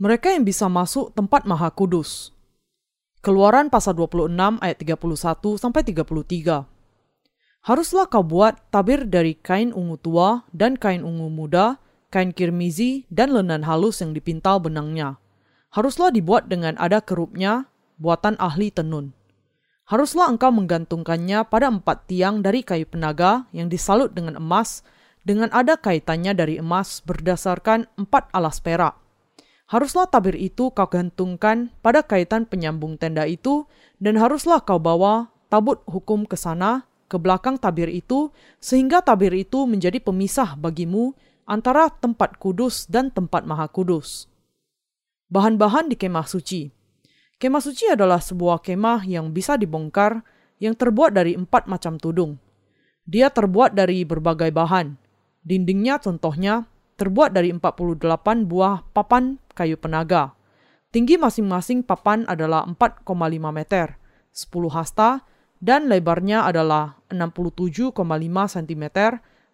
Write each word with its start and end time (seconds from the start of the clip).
Mereka 0.00 0.32
yang 0.32 0.48
bisa 0.48 0.64
masuk 0.64 1.12
tempat 1.12 1.44
maha 1.44 1.68
kudus. 1.68 2.32
Keluaran 3.20 3.68
pasal 3.68 3.92
26 3.92 4.32
ayat 4.64 4.80
31 4.80 5.60
sampai 5.60 5.84
33. 5.84 6.64
Haruslah 7.68 8.08
kau 8.08 8.24
buat 8.24 8.56
tabir 8.72 9.04
dari 9.04 9.36
kain 9.36 9.76
ungu 9.76 10.00
tua 10.00 10.48
dan 10.56 10.80
kain 10.80 11.04
ungu 11.04 11.28
muda, 11.28 11.76
kain 12.08 12.32
kirmizi 12.32 13.04
dan 13.12 13.36
lenan 13.36 13.60
halus 13.68 14.00
yang 14.00 14.16
dipintal 14.16 14.56
benangnya. 14.56 15.20
Haruslah 15.68 16.08
dibuat 16.08 16.48
dengan 16.48 16.80
ada 16.80 17.04
kerupnya, 17.04 17.68
buatan 18.00 18.40
ahli 18.40 18.72
tenun. 18.72 19.12
Haruslah 19.84 20.32
engkau 20.32 20.48
menggantungkannya 20.48 21.44
pada 21.44 21.68
empat 21.68 22.08
tiang 22.08 22.40
dari 22.40 22.64
kayu 22.64 22.88
penaga 22.88 23.44
yang 23.52 23.68
disalut 23.68 24.16
dengan 24.16 24.40
emas, 24.40 24.80
dengan 25.28 25.52
ada 25.52 25.76
kaitannya 25.76 26.32
dari 26.32 26.56
emas 26.56 27.04
berdasarkan 27.04 27.84
empat 28.00 28.32
alas 28.32 28.64
perak. 28.64 28.99
Haruslah 29.70 30.10
tabir 30.10 30.34
itu 30.34 30.74
kau 30.74 30.90
gantungkan 30.90 31.70
pada 31.78 32.02
kaitan 32.02 32.42
penyambung 32.42 32.98
tenda 32.98 33.22
itu, 33.22 33.70
dan 34.02 34.18
haruslah 34.18 34.58
kau 34.66 34.82
bawa 34.82 35.30
tabut 35.46 35.78
hukum 35.86 36.26
ke 36.26 36.34
sana, 36.34 36.90
ke 37.06 37.14
belakang 37.14 37.54
tabir 37.54 37.86
itu, 37.86 38.34
sehingga 38.58 38.98
tabir 38.98 39.30
itu 39.30 39.70
menjadi 39.70 40.02
pemisah 40.02 40.58
bagimu 40.58 41.14
antara 41.46 41.86
tempat 41.86 42.34
kudus 42.42 42.90
dan 42.90 43.14
tempat 43.14 43.46
maha 43.46 43.70
kudus. 43.70 44.26
Bahan-bahan 45.30 45.86
di 45.86 45.94
kemah 45.94 46.26
suci 46.26 46.74
Kemah 47.40 47.64
suci 47.64 47.88
adalah 47.88 48.20
sebuah 48.20 48.60
kemah 48.60 49.08
yang 49.08 49.32
bisa 49.32 49.56
dibongkar 49.56 50.20
yang 50.60 50.76
terbuat 50.76 51.16
dari 51.16 51.32
empat 51.32 51.72
macam 51.72 51.96
tudung. 51.96 52.36
Dia 53.08 53.32
terbuat 53.32 53.72
dari 53.72 54.04
berbagai 54.04 54.52
bahan. 54.52 54.92
Dindingnya 55.40 55.96
contohnya 56.04 56.68
terbuat 57.00 57.32
dari 57.32 57.48
48 57.48 57.96
buah 58.44 58.84
papan 58.92 59.40
kayu 59.56 59.80
penaga. 59.80 60.36
Tinggi 60.92 61.16
masing-masing 61.16 61.80
papan 61.80 62.28
adalah 62.28 62.68
4,5 62.68 63.08
meter, 63.48 63.96
10 64.36 64.68
hasta, 64.68 65.24
dan 65.64 65.88
lebarnya 65.88 66.44
adalah 66.44 67.00
67,5 67.08 67.96
cm, 68.52 68.84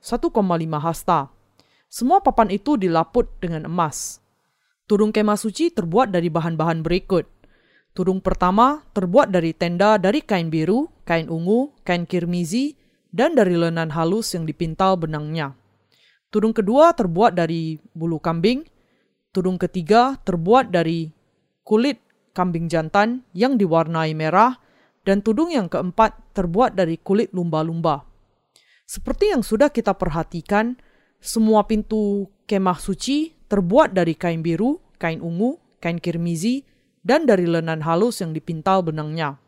1,5 0.02 0.82
hasta. 0.82 1.30
Semua 1.86 2.18
papan 2.18 2.50
itu 2.50 2.74
dilaput 2.74 3.30
dengan 3.38 3.70
emas. 3.70 4.18
Tudung 4.90 5.14
kemah 5.14 5.38
suci 5.38 5.70
terbuat 5.70 6.10
dari 6.10 6.26
bahan-bahan 6.26 6.82
berikut. 6.82 7.26
Tudung 7.94 8.22
pertama 8.22 8.86
terbuat 8.94 9.30
dari 9.30 9.54
tenda 9.54 9.98
dari 9.98 10.22
kain 10.22 10.50
biru, 10.50 10.90
kain 11.06 11.30
ungu, 11.30 11.74
kain 11.86 12.06
kirmizi, 12.06 12.74
dan 13.14 13.38
dari 13.38 13.54
lenan 13.54 13.94
halus 13.94 14.34
yang 14.34 14.46
dipintal 14.46 14.98
benangnya. 14.98 15.58
Tudung 16.30 16.52
kedua 16.52 16.92
terbuat 16.92 17.36
dari 17.36 17.78
bulu 17.94 18.18
kambing. 18.18 18.66
Tudung 19.30 19.56
ketiga 19.60 20.16
terbuat 20.22 20.72
dari 20.72 21.12
kulit 21.62 22.00
kambing 22.36 22.66
jantan 22.68 23.24
yang 23.32 23.56
diwarnai 23.56 24.12
merah. 24.16 24.58
Dan 25.06 25.22
tudung 25.22 25.54
yang 25.54 25.70
keempat 25.70 26.34
terbuat 26.34 26.74
dari 26.74 26.98
kulit 26.98 27.30
lumba-lumba. 27.30 28.02
Seperti 28.86 29.30
yang 29.30 29.46
sudah 29.46 29.70
kita 29.70 29.94
perhatikan, 29.94 30.74
semua 31.22 31.62
pintu 31.66 32.26
kemah 32.50 32.78
suci 32.78 33.34
terbuat 33.46 33.94
dari 33.94 34.18
kain 34.18 34.42
biru, 34.42 34.82
kain 34.98 35.22
ungu, 35.22 35.58
kain 35.78 36.02
kirmizi, 36.02 36.66
dan 37.06 37.22
dari 37.22 37.46
lenan 37.46 37.86
halus 37.86 38.18
yang 38.18 38.34
dipintal 38.34 38.82
benangnya. 38.82 39.38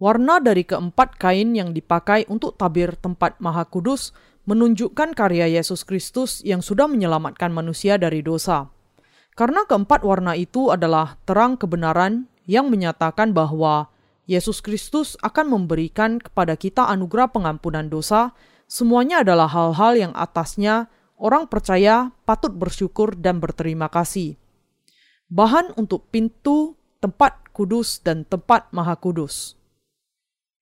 Warna 0.00 0.40
dari 0.40 0.64
keempat 0.64 1.18
kain 1.18 1.52
yang 1.52 1.74
dipakai 1.74 2.24
untuk 2.30 2.56
tabir 2.56 2.94
tempat 2.96 3.36
maha 3.42 3.66
kudus 3.66 4.14
menunjukkan 4.50 5.14
karya 5.14 5.46
Yesus 5.46 5.86
Kristus 5.86 6.42
yang 6.42 6.58
sudah 6.58 6.90
menyelamatkan 6.90 7.54
manusia 7.54 7.94
dari 8.02 8.18
dosa. 8.18 8.66
Karena 9.38 9.62
keempat 9.62 10.02
warna 10.02 10.34
itu 10.34 10.74
adalah 10.74 11.14
terang 11.22 11.54
kebenaran 11.54 12.26
yang 12.50 12.66
menyatakan 12.66 13.30
bahwa 13.30 13.86
Yesus 14.26 14.58
Kristus 14.58 15.14
akan 15.22 15.54
memberikan 15.54 16.18
kepada 16.18 16.58
kita 16.58 16.90
anugerah 16.90 17.30
pengampunan 17.30 17.86
dosa, 17.86 18.34
semuanya 18.66 19.22
adalah 19.22 19.46
hal-hal 19.46 19.94
yang 19.94 20.12
atasnya 20.18 20.90
orang 21.14 21.46
percaya 21.46 22.10
patut 22.26 22.50
bersyukur 22.50 23.14
dan 23.14 23.38
berterima 23.38 23.86
kasih. 23.86 24.34
Bahan 25.30 25.78
untuk 25.78 26.10
pintu, 26.10 26.74
tempat 26.98 27.54
kudus, 27.54 28.02
dan 28.02 28.26
tempat 28.26 28.66
maha 28.74 28.98
kudus. 28.98 29.59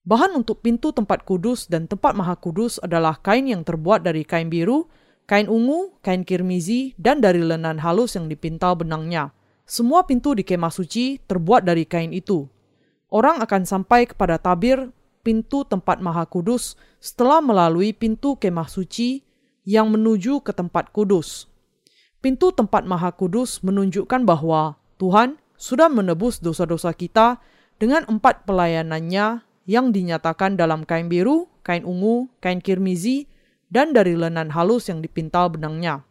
Bahan 0.09 0.41
untuk 0.41 0.65
pintu 0.65 0.89
tempat 0.89 1.29
kudus 1.29 1.69
dan 1.69 1.85
tempat 1.85 2.17
maha 2.17 2.33
kudus 2.33 2.81
adalah 2.81 3.21
kain 3.21 3.45
yang 3.45 3.61
terbuat 3.61 4.01
dari 4.01 4.25
kain 4.25 4.49
biru, 4.49 4.89
kain 5.29 5.53
ungu, 5.53 6.01
kain 6.01 6.25
kirmizi, 6.25 6.97
dan 6.97 7.21
dari 7.21 7.45
lenan 7.45 7.77
halus 7.77 8.17
yang 8.17 8.25
dipintal 8.25 8.73
benangnya. 8.73 9.37
Semua 9.69 10.09
pintu 10.09 10.33
di 10.33 10.49
kemah 10.49 10.73
suci 10.73 11.21
terbuat 11.29 11.69
dari 11.69 11.85
kain 11.85 12.17
itu. 12.17 12.49
Orang 13.13 13.45
akan 13.45 13.69
sampai 13.69 14.09
kepada 14.09 14.41
tabir 14.41 14.89
pintu 15.21 15.69
tempat 15.69 16.01
maha 16.01 16.25
kudus 16.25 16.81
setelah 17.05 17.45
melalui 17.45 17.93
pintu 17.93 18.41
kemah 18.41 18.65
suci 18.65 19.21
yang 19.69 19.93
menuju 19.93 20.41
ke 20.41 20.57
tempat 20.57 20.89
kudus. 20.89 21.53
Pintu 22.25 22.49
tempat 22.57 22.89
maha 22.89 23.13
kudus 23.13 23.61
menunjukkan 23.61 24.25
bahwa 24.25 24.81
Tuhan 24.97 25.37
sudah 25.61 25.93
menebus 25.93 26.41
dosa-dosa 26.41 26.97
kita 26.97 27.45
dengan 27.77 28.09
empat 28.09 28.49
pelayanannya 28.49 29.48
yang 29.69 29.93
dinyatakan 29.93 30.57
dalam 30.57 30.89
kain 30.89 31.13
biru, 31.13 31.45
kain 31.61 31.85
ungu, 31.85 32.33
kain 32.41 32.65
kirmizi, 32.65 33.29
dan 33.69 33.93
dari 33.93 34.17
lenan 34.17 34.49
halus 34.57 34.89
yang 34.89 35.05
dipintal 35.05 35.53
benangnya. 35.53 36.09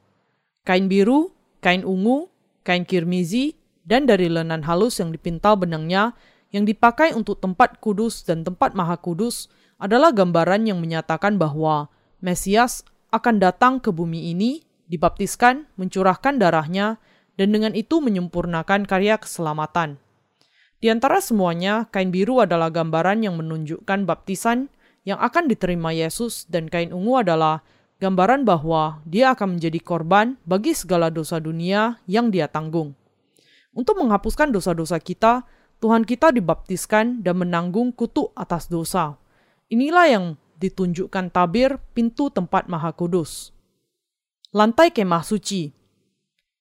Kain 0.62 0.86
biru, 0.86 1.34
kain 1.66 1.82
ungu, 1.82 2.30
kain 2.62 2.86
kirmizi, 2.86 3.58
dan 3.82 4.06
dari 4.06 4.30
lenan 4.30 4.62
halus 4.62 5.02
yang 5.02 5.10
dipintal 5.10 5.58
benangnya 5.58 6.14
yang 6.54 6.70
dipakai 6.70 7.18
untuk 7.18 7.42
tempat 7.42 7.82
kudus 7.82 8.24
dan 8.24 8.46
tempat 8.46 8.78
maha 8.78 8.96
kudus 8.96 9.50
adalah 9.82 10.14
gambaran 10.14 10.70
yang 10.70 10.78
menyatakan 10.78 11.42
bahwa 11.42 11.90
Mesias 12.22 12.86
akan 13.10 13.42
datang 13.42 13.80
ke 13.82 13.94
bumi 13.94 14.34
ini, 14.34 14.66
dibaptiskan, 14.90 15.66
mencurahkan 15.80 16.38
darahnya, 16.38 17.02
dan 17.38 17.54
dengan 17.54 17.74
itu 17.78 18.02
menyempurnakan 18.02 18.90
karya 18.90 19.22
keselamatan. 19.22 20.02
Di 20.78 20.94
antara 20.94 21.18
semuanya, 21.18 21.90
kain 21.90 22.14
biru 22.14 22.38
adalah 22.38 22.70
gambaran 22.70 23.26
yang 23.26 23.34
menunjukkan 23.42 24.06
baptisan 24.06 24.70
yang 25.10 25.18
akan 25.18 25.50
diterima 25.50 25.90
Yesus 25.90 26.46
dan 26.46 26.70
kain 26.70 26.94
ungu 26.94 27.26
adalah 27.26 27.66
gambaran 27.98 28.46
bahwa 28.46 29.02
dia 29.10 29.34
akan 29.34 29.58
menjadi 29.58 29.80
korban 29.82 30.38
bagi 30.46 30.78
segala 30.78 31.10
dosa 31.10 31.42
dunia 31.42 31.98
yang 32.06 32.30
dia 32.30 32.46
tanggung. 32.46 32.94
Untuk 33.74 33.98
menghapuskan 33.98 34.54
dosa-dosa 34.54 35.02
kita, 35.02 35.46
Tuhan 35.82 36.06
kita 36.06 36.30
dibaptiskan 36.34 37.26
dan 37.26 37.42
menanggung 37.42 37.90
kutuk 37.94 38.34
atas 38.38 38.70
dosa. 38.70 39.18
Inilah 39.70 40.06
yang 40.10 40.26
ditunjukkan 40.58 41.34
tabir 41.34 41.78
pintu 41.94 42.30
tempat 42.34 42.66
maha 42.70 42.94
kudus. 42.94 43.54
Lantai 44.54 44.94
kemah 44.94 45.22
suci 45.22 45.74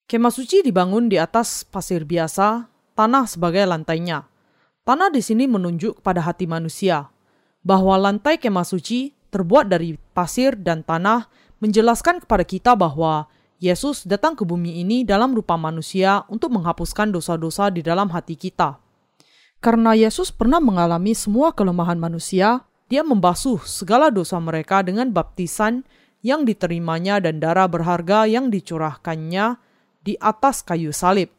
Kemah 0.06 0.30
suci 0.30 0.62
dibangun 0.62 1.10
di 1.10 1.18
atas 1.18 1.66
pasir 1.66 2.06
biasa 2.06 2.75
tanah 2.96 3.28
sebagai 3.28 3.68
lantainya. 3.68 4.24
Tanah 4.88 5.12
di 5.12 5.20
sini 5.20 5.44
menunjuk 5.44 6.00
kepada 6.00 6.24
hati 6.24 6.48
manusia, 6.48 7.12
bahwa 7.60 7.98
lantai 8.00 8.40
kemah 8.40 8.64
suci 8.64 9.12
terbuat 9.28 9.68
dari 9.68 10.00
pasir 10.16 10.56
dan 10.56 10.80
tanah 10.80 11.28
menjelaskan 11.60 12.24
kepada 12.24 12.46
kita 12.46 12.72
bahwa 12.72 13.28
Yesus 13.60 14.04
datang 14.04 14.36
ke 14.36 14.44
bumi 14.44 14.80
ini 14.80 15.04
dalam 15.04 15.32
rupa 15.32 15.56
manusia 15.56 16.24
untuk 16.28 16.52
menghapuskan 16.56 17.08
dosa-dosa 17.12 17.68
di 17.72 17.80
dalam 17.80 18.12
hati 18.12 18.36
kita. 18.36 18.80
Karena 19.60 19.96
Yesus 19.96 20.28
pernah 20.28 20.60
mengalami 20.60 21.16
semua 21.16 21.56
kelemahan 21.56 21.96
manusia, 21.96 22.64
dia 22.86 23.02
membasuh 23.02 23.58
segala 23.64 24.12
dosa 24.12 24.36
mereka 24.38 24.84
dengan 24.84 25.10
baptisan 25.10 25.82
yang 26.22 26.44
diterimanya 26.44 27.18
dan 27.18 27.40
darah 27.42 27.66
berharga 27.66 28.28
yang 28.30 28.52
dicurahkannya 28.52 29.58
di 30.04 30.14
atas 30.20 30.62
kayu 30.62 30.94
salib. 30.94 31.35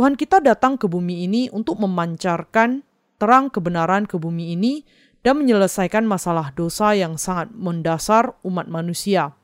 Tuhan 0.00 0.16
kita 0.16 0.40
datang 0.40 0.80
ke 0.80 0.88
bumi 0.88 1.28
ini 1.28 1.52
untuk 1.52 1.76
memancarkan 1.76 2.80
terang 3.20 3.52
kebenaran 3.52 4.08
ke 4.08 4.16
bumi 4.16 4.56
ini 4.56 4.80
dan 5.20 5.36
menyelesaikan 5.44 6.08
masalah 6.08 6.56
dosa 6.56 6.96
yang 6.96 7.20
sangat 7.20 7.52
mendasar 7.52 8.32
umat 8.40 8.64
manusia. 8.64 9.36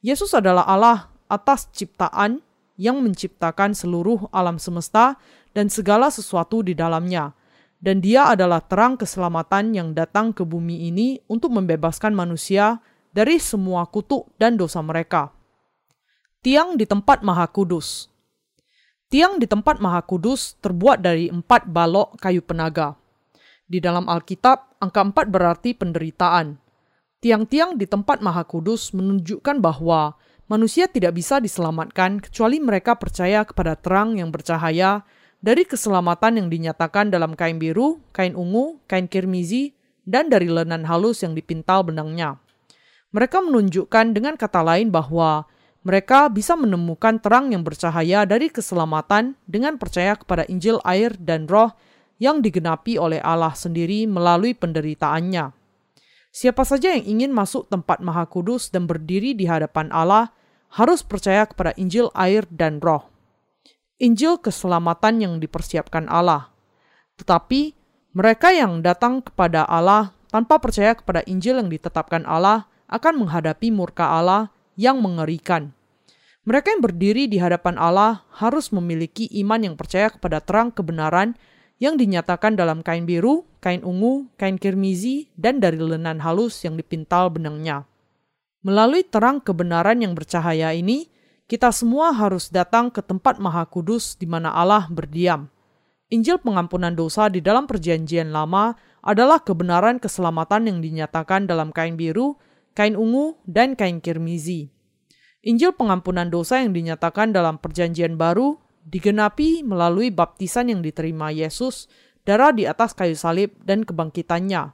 Yesus 0.00 0.32
adalah 0.32 0.64
Allah 0.64 1.12
atas 1.28 1.68
ciptaan 1.76 2.40
yang 2.80 2.96
menciptakan 3.04 3.76
seluruh 3.76 4.24
alam 4.32 4.56
semesta 4.56 5.20
dan 5.52 5.68
segala 5.68 6.08
sesuatu 6.08 6.64
di 6.64 6.72
dalamnya. 6.72 7.36
Dan 7.76 8.00
dia 8.00 8.32
adalah 8.32 8.64
terang 8.64 8.96
keselamatan 8.96 9.76
yang 9.76 9.92
datang 9.92 10.32
ke 10.32 10.48
bumi 10.48 10.88
ini 10.88 11.20
untuk 11.28 11.52
membebaskan 11.52 12.16
manusia 12.16 12.80
dari 13.12 13.36
semua 13.36 13.84
kutuk 13.84 14.32
dan 14.40 14.56
dosa 14.56 14.80
mereka. 14.80 15.28
Tiang 16.40 16.80
di 16.80 16.88
tempat 16.88 17.20
maha 17.20 17.44
kudus 17.52 18.08
Tiang 19.10 19.42
di 19.42 19.50
tempat 19.50 19.82
Maha 19.82 20.06
Kudus 20.06 20.54
terbuat 20.62 21.02
dari 21.02 21.26
empat 21.26 21.66
balok 21.66 22.14
kayu 22.22 22.46
penaga. 22.46 22.94
Di 23.66 23.82
dalam 23.82 24.06
Alkitab, 24.06 24.78
angka 24.78 25.02
empat 25.02 25.26
berarti 25.26 25.74
penderitaan. 25.74 26.54
Tiang-tiang 27.18 27.74
di 27.74 27.90
tempat 27.90 28.22
Maha 28.22 28.46
Kudus 28.46 28.94
menunjukkan 28.94 29.58
bahwa 29.58 30.14
manusia 30.46 30.86
tidak 30.86 31.18
bisa 31.18 31.42
diselamatkan 31.42 32.22
kecuali 32.22 32.62
mereka 32.62 32.94
percaya 32.94 33.42
kepada 33.42 33.74
terang 33.74 34.14
yang 34.14 34.30
bercahaya 34.30 35.02
dari 35.42 35.66
keselamatan 35.66 36.38
yang 36.38 36.46
dinyatakan 36.46 37.10
dalam 37.10 37.34
kain 37.34 37.58
biru, 37.58 37.98
kain 38.14 38.38
ungu, 38.38 38.78
kain 38.86 39.10
kirmizi, 39.10 39.74
dan 40.06 40.30
dari 40.30 40.46
lenan 40.46 40.86
halus 40.86 41.26
yang 41.26 41.34
dipintal 41.34 41.82
benangnya. 41.82 42.38
Mereka 43.10 43.42
menunjukkan 43.42 44.14
dengan 44.14 44.38
kata 44.38 44.62
lain 44.62 44.94
bahwa 44.94 45.50
mereka 45.80 46.28
bisa 46.28 46.52
menemukan 46.60 47.16
terang 47.24 47.56
yang 47.56 47.64
bercahaya 47.64 48.28
dari 48.28 48.52
keselamatan 48.52 49.32
dengan 49.48 49.80
percaya 49.80 50.12
kepada 50.12 50.44
Injil 50.44 50.76
air 50.84 51.16
dan 51.16 51.48
roh 51.48 51.72
yang 52.20 52.44
digenapi 52.44 53.00
oleh 53.00 53.16
Allah 53.24 53.56
sendiri 53.56 54.04
melalui 54.04 54.52
penderitaannya. 54.52 55.56
Siapa 56.30 56.62
saja 56.62 56.94
yang 56.94 57.04
ingin 57.18 57.32
masuk 57.32 57.66
tempat 57.72 58.04
Maha 58.04 58.28
Kudus 58.28 58.68
dan 58.68 58.84
berdiri 58.84 59.32
di 59.32 59.48
hadapan 59.48 59.88
Allah 59.90 60.30
harus 60.70 61.02
percaya 61.02 61.48
kepada 61.48 61.74
Injil 61.74 62.12
air 62.14 62.44
dan 62.52 62.78
roh. 62.78 63.08
Injil 63.98 64.38
keselamatan 64.38 65.24
yang 65.24 65.32
dipersiapkan 65.42 66.06
Allah. 66.06 66.52
Tetapi 67.18 67.74
mereka 68.14 68.52
yang 68.52 68.84
datang 68.84 69.24
kepada 69.24 69.64
Allah 69.66 70.14
tanpa 70.30 70.60
percaya 70.62 70.94
kepada 70.94 71.24
Injil 71.26 71.58
yang 71.58 71.72
ditetapkan 71.72 72.22
Allah 72.28 72.68
akan 72.86 73.26
menghadapi 73.26 73.72
murka 73.74 74.06
Allah 74.06 74.54
yang 74.80 75.04
mengerikan. 75.04 75.76
Mereka 76.48 76.72
yang 76.72 76.80
berdiri 76.80 77.28
di 77.28 77.36
hadapan 77.36 77.76
Allah 77.76 78.24
harus 78.32 78.72
memiliki 78.72 79.28
iman 79.44 79.60
yang 79.60 79.76
percaya 79.76 80.08
kepada 80.08 80.40
terang 80.40 80.72
kebenaran 80.72 81.36
yang 81.76 82.00
dinyatakan 82.00 82.56
dalam 82.56 82.80
kain 82.80 83.04
biru, 83.04 83.44
kain 83.60 83.84
ungu, 83.84 84.24
kain 84.40 84.56
kirmizi, 84.56 85.28
dan 85.36 85.60
dari 85.60 85.76
lenan 85.76 86.24
halus 86.24 86.64
yang 86.64 86.80
dipintal 86.80 87.28
benangnya. 87.28 87.84
Melalui 88.64 89.04
terang 89.04 89.40
kebenaran 89.40 90.00
yang 90.00 90.16
bercahaya 90.16 90.72
ini, 90.72 91.12
kita 91.44 91.68
semua 91.76 92.12
harus 92.16 92.48
datang 92.48 92.88
ke 92.88 93.04
tempat 93.04 93.36
Maha 93.36 93.68
Kudus 93.68 94.16
di 94.16 94.24
mana 94.24 94.52
Allah 94.52 94.88
berdiam. 94.88 95.48
Injil 96.08 96.40
pengampunan 96.40 96.92
dosa 96.92 97.28
di 97.28 97.44
dalam 97.44 97.68
Perjanjian 97.68 98.32
Lama 98.32 98.76
adalah 99.00 99.40
kebenaran 99.40 99.96
keselamatan 99.96 100.68
yang 100.68 100.78
dinyatakan 100.84 101.48
dalam 101.48 101.72
kain 101.72 101.96
biru, 101.96 102.36
kain 102.80 102.96
ungu, 102.96 103.36
dan 103.44 103.76
kain 103.76 104.00
kirmizi. 104.00 104.72
Injil 105.44 105.76
pengampunan 105.76 106.32
dosa 106.32 106.64
yang 106.64 106.72
dinyatakan 106.72 107.28
dalam 107.28 107.60
Perjanjian 107.60 108.16
Baru 108.16 108.56
digenapi 108.88 109.60
melalui 109.60 110.08
baptisan 110.08 110.72
yang 110.72 110.80
diterima 110.80 111.28
Yesus, 111.28 111.92
darah 112.24 112.56
di 112.56 112.64
atas 112.64 112.96
kayu 112.96 113.12
salib, 113.12 113.52
dan 113.68 113.84
kebangkitannya. 113.84 114.72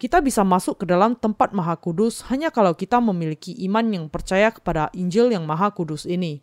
Kita 0.00 0.24
bisa 0.24 0.48
masuk 0.48 0.80
ke 0.80 0.84
dalam 0.88 1.12
tempat 1.12 1.52
Maha 1.52 1.76
Kudus 1.76 2.24
hanya 2.32 2.48
kalau 2.48 2.72
kita 2.72 3.04
memiliki 3.04 3.52
iman 3.68 3.84
yang 3.92 4.06
percaya 4.08 4.48
kepada 4.48 4.88
Injil 4.96 5.28
yang 5.28 5.44
Maha 5.44 5.76
Kudus 5.76 6.08
ini. 6.08 6.40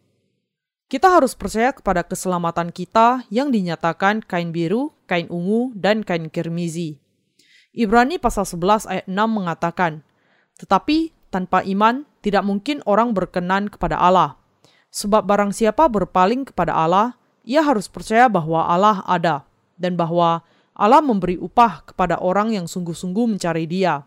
Kita 0.86 1.10
harus 1.10 1.34
percaya 1.34 1.74
kepada 1.74 2.06
keselamatan 2.06 2.70
kita 2.70 3.26
yang 3.34 3.50
dinyatakan 3.50 4.22
kain 4.22 4.54
biru, 4.54 4.94
kain 5.10 5.26
ungu, 5.34 5.74
dan 5.74 6.06
kain 6.06 6.30
kirmizi. 6.30 7.02
Ibrani 7.74 8.22
pasal 8.22 8.46
11 8.46 8.90
ayat 8.90 9.06
6 9.06 9.18
mengatakan, 9.30 10.06
Tetapi 10.60 11.16
tanpa 11.32 11.64
iman 11.64 12.04
tidak 12.20 12.44
mungkin 12.44 12.84
orang 12.84 13.16
berkenan 13.16 13.72
kepada 13.72 13.96
Allah. 13.96 14.36
Sebab 14.92 15.24
barang 15.24 15.56
siapa 15.56 15.88
berpaling 15.88 16.50
kepada 16.52 16.76
Allah, 16.76 17.16
ia 17.48 17.64
harus 17.64 17.88
percaya 17.88 18.28
bahwa 18.28 18.68
Allah 18.68 19.02
ada 19.08 19.48
dan 19.80 19.96
bahwa 19.96 20.44
Allah 20.80 21.02
memberi 21.04 21.40
upah 21.40 21.88
kepada 21.88 22.20
orang 22.20 22.56
yang 22.56 22.68
sungguh-sungguh 22.68 23.26
mencari 23.36 23.68
Dia. 23.68 24.04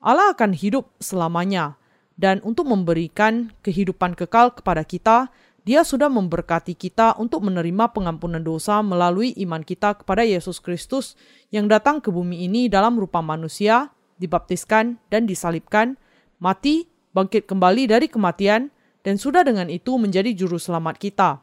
Allah 0.00 0.32
akan 0.32 0.56
hidup 0.56 0.88
selamanya, 0.98 1.76
dan 2.18 2.42
untuk 2.42 2.66
memberikan 2.66 3.52
kehidupan 3.62 4.18
kekal 4.18 4.50
kepada 4.50 4.82
kita, 4.82 5.30
Dia 5.62 5.84
sudah 5.84 6.08
memberkati 6.08 6.72
kita 6.72 7.14
untuk 7.20 7.44
menerima 7.44 7.92
pengampunan 7.92 8.40
dosa 8.40 8.80
melalui 8.80 9.36
iman 9.44 9.60
kita 9.60 10.02
kepada 10.02 10.24
Yesus 10.24 10.58
Kristus 10.58 11.14
yang 11.52 11.68
datang 11.68 12.00
ke 12.00 12.08
bumi 12.08 12.48
ini 12.48 12.66
dalam 12.66 12.96
rupa 12.96 13.20
manusia, 13.20 13.92
dibaptiskan 14.20 15.00
dan 15.08 15.24
disalibkan, 15.24 15.96
mati, 16.36 16.84
bangkit 17.16 17.48
kembali 17.48 17.88
dari 17.88 18.06
kematian, 18.12 18.68
dan 19.00 19.16
sudah 19.16 19.40
dengan 19.40 19.72
itu 19.72 19.96
menjadi 19.96 20.36
juru 20.36 20.60
selamat 20.60 21.00
kita. 21.00 21.40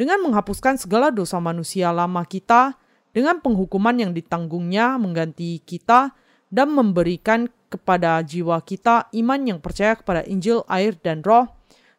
Dengan 0.00 0.24
menghapuskan 0.24 0.80
segala 0.80 1.12
dosa 1.12 1.36
manusia 1.36 1.92
lama 1.92 2.24
kita, 2.24 2.80
dengan 3.12 3.44
penghukuman 3.44 3.96
yang 3.96 4.16
ditanggungnya 4.16 4.96
mengganti 4.96 5.60
kita, 5.60 6.16
dan 6.48 6.72
memberikan 6.72 7.52
kepada 7.68 8.22
jiwa 8.22 8.62
kita 8.62 9.10
iman 9.12 9.40
yang 9.44 9.58
percaya 9.60 9.98
kepada 9.98 10.22
Injil, 10.24 10.62
air, 10.70 10.94
dan 10.96 11.20
roh, 11.20 11.50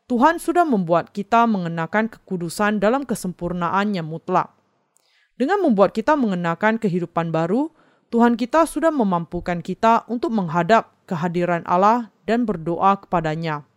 Tuhan 0.07 0.39
sudah 0.39 0.63
membuat 0.63 1.11
kita 1.11 1.43
mengenakan 1.43 2.07
kekudusan 2.07 2.79
dalam 2.79 3.03
kesempurnaan 3.03 3.91
yang 3.91 4.07
mutlak. 4.07 4.55
Dengan 5.35 5.61
membuat 5.61 5.91
kita 5.91 6.15
mengenakan 6.15 6.79
kehidupan 6.79 7.29
baru, 7.29 7.69
Tuhan 8.07 8.39
kita 8.39 8.63
sudah 8.63 8.87
memampukan 8.87 9.59
kita 9.59 10.07
untuk 10.07 10.31
menghadap 10.31 10.95
kehadiran 11.03 11.67
Allah 11.67 12.07
dan 12.23 12.47
berdoa 12.47 13.03
kepadanya. 13.03 13.67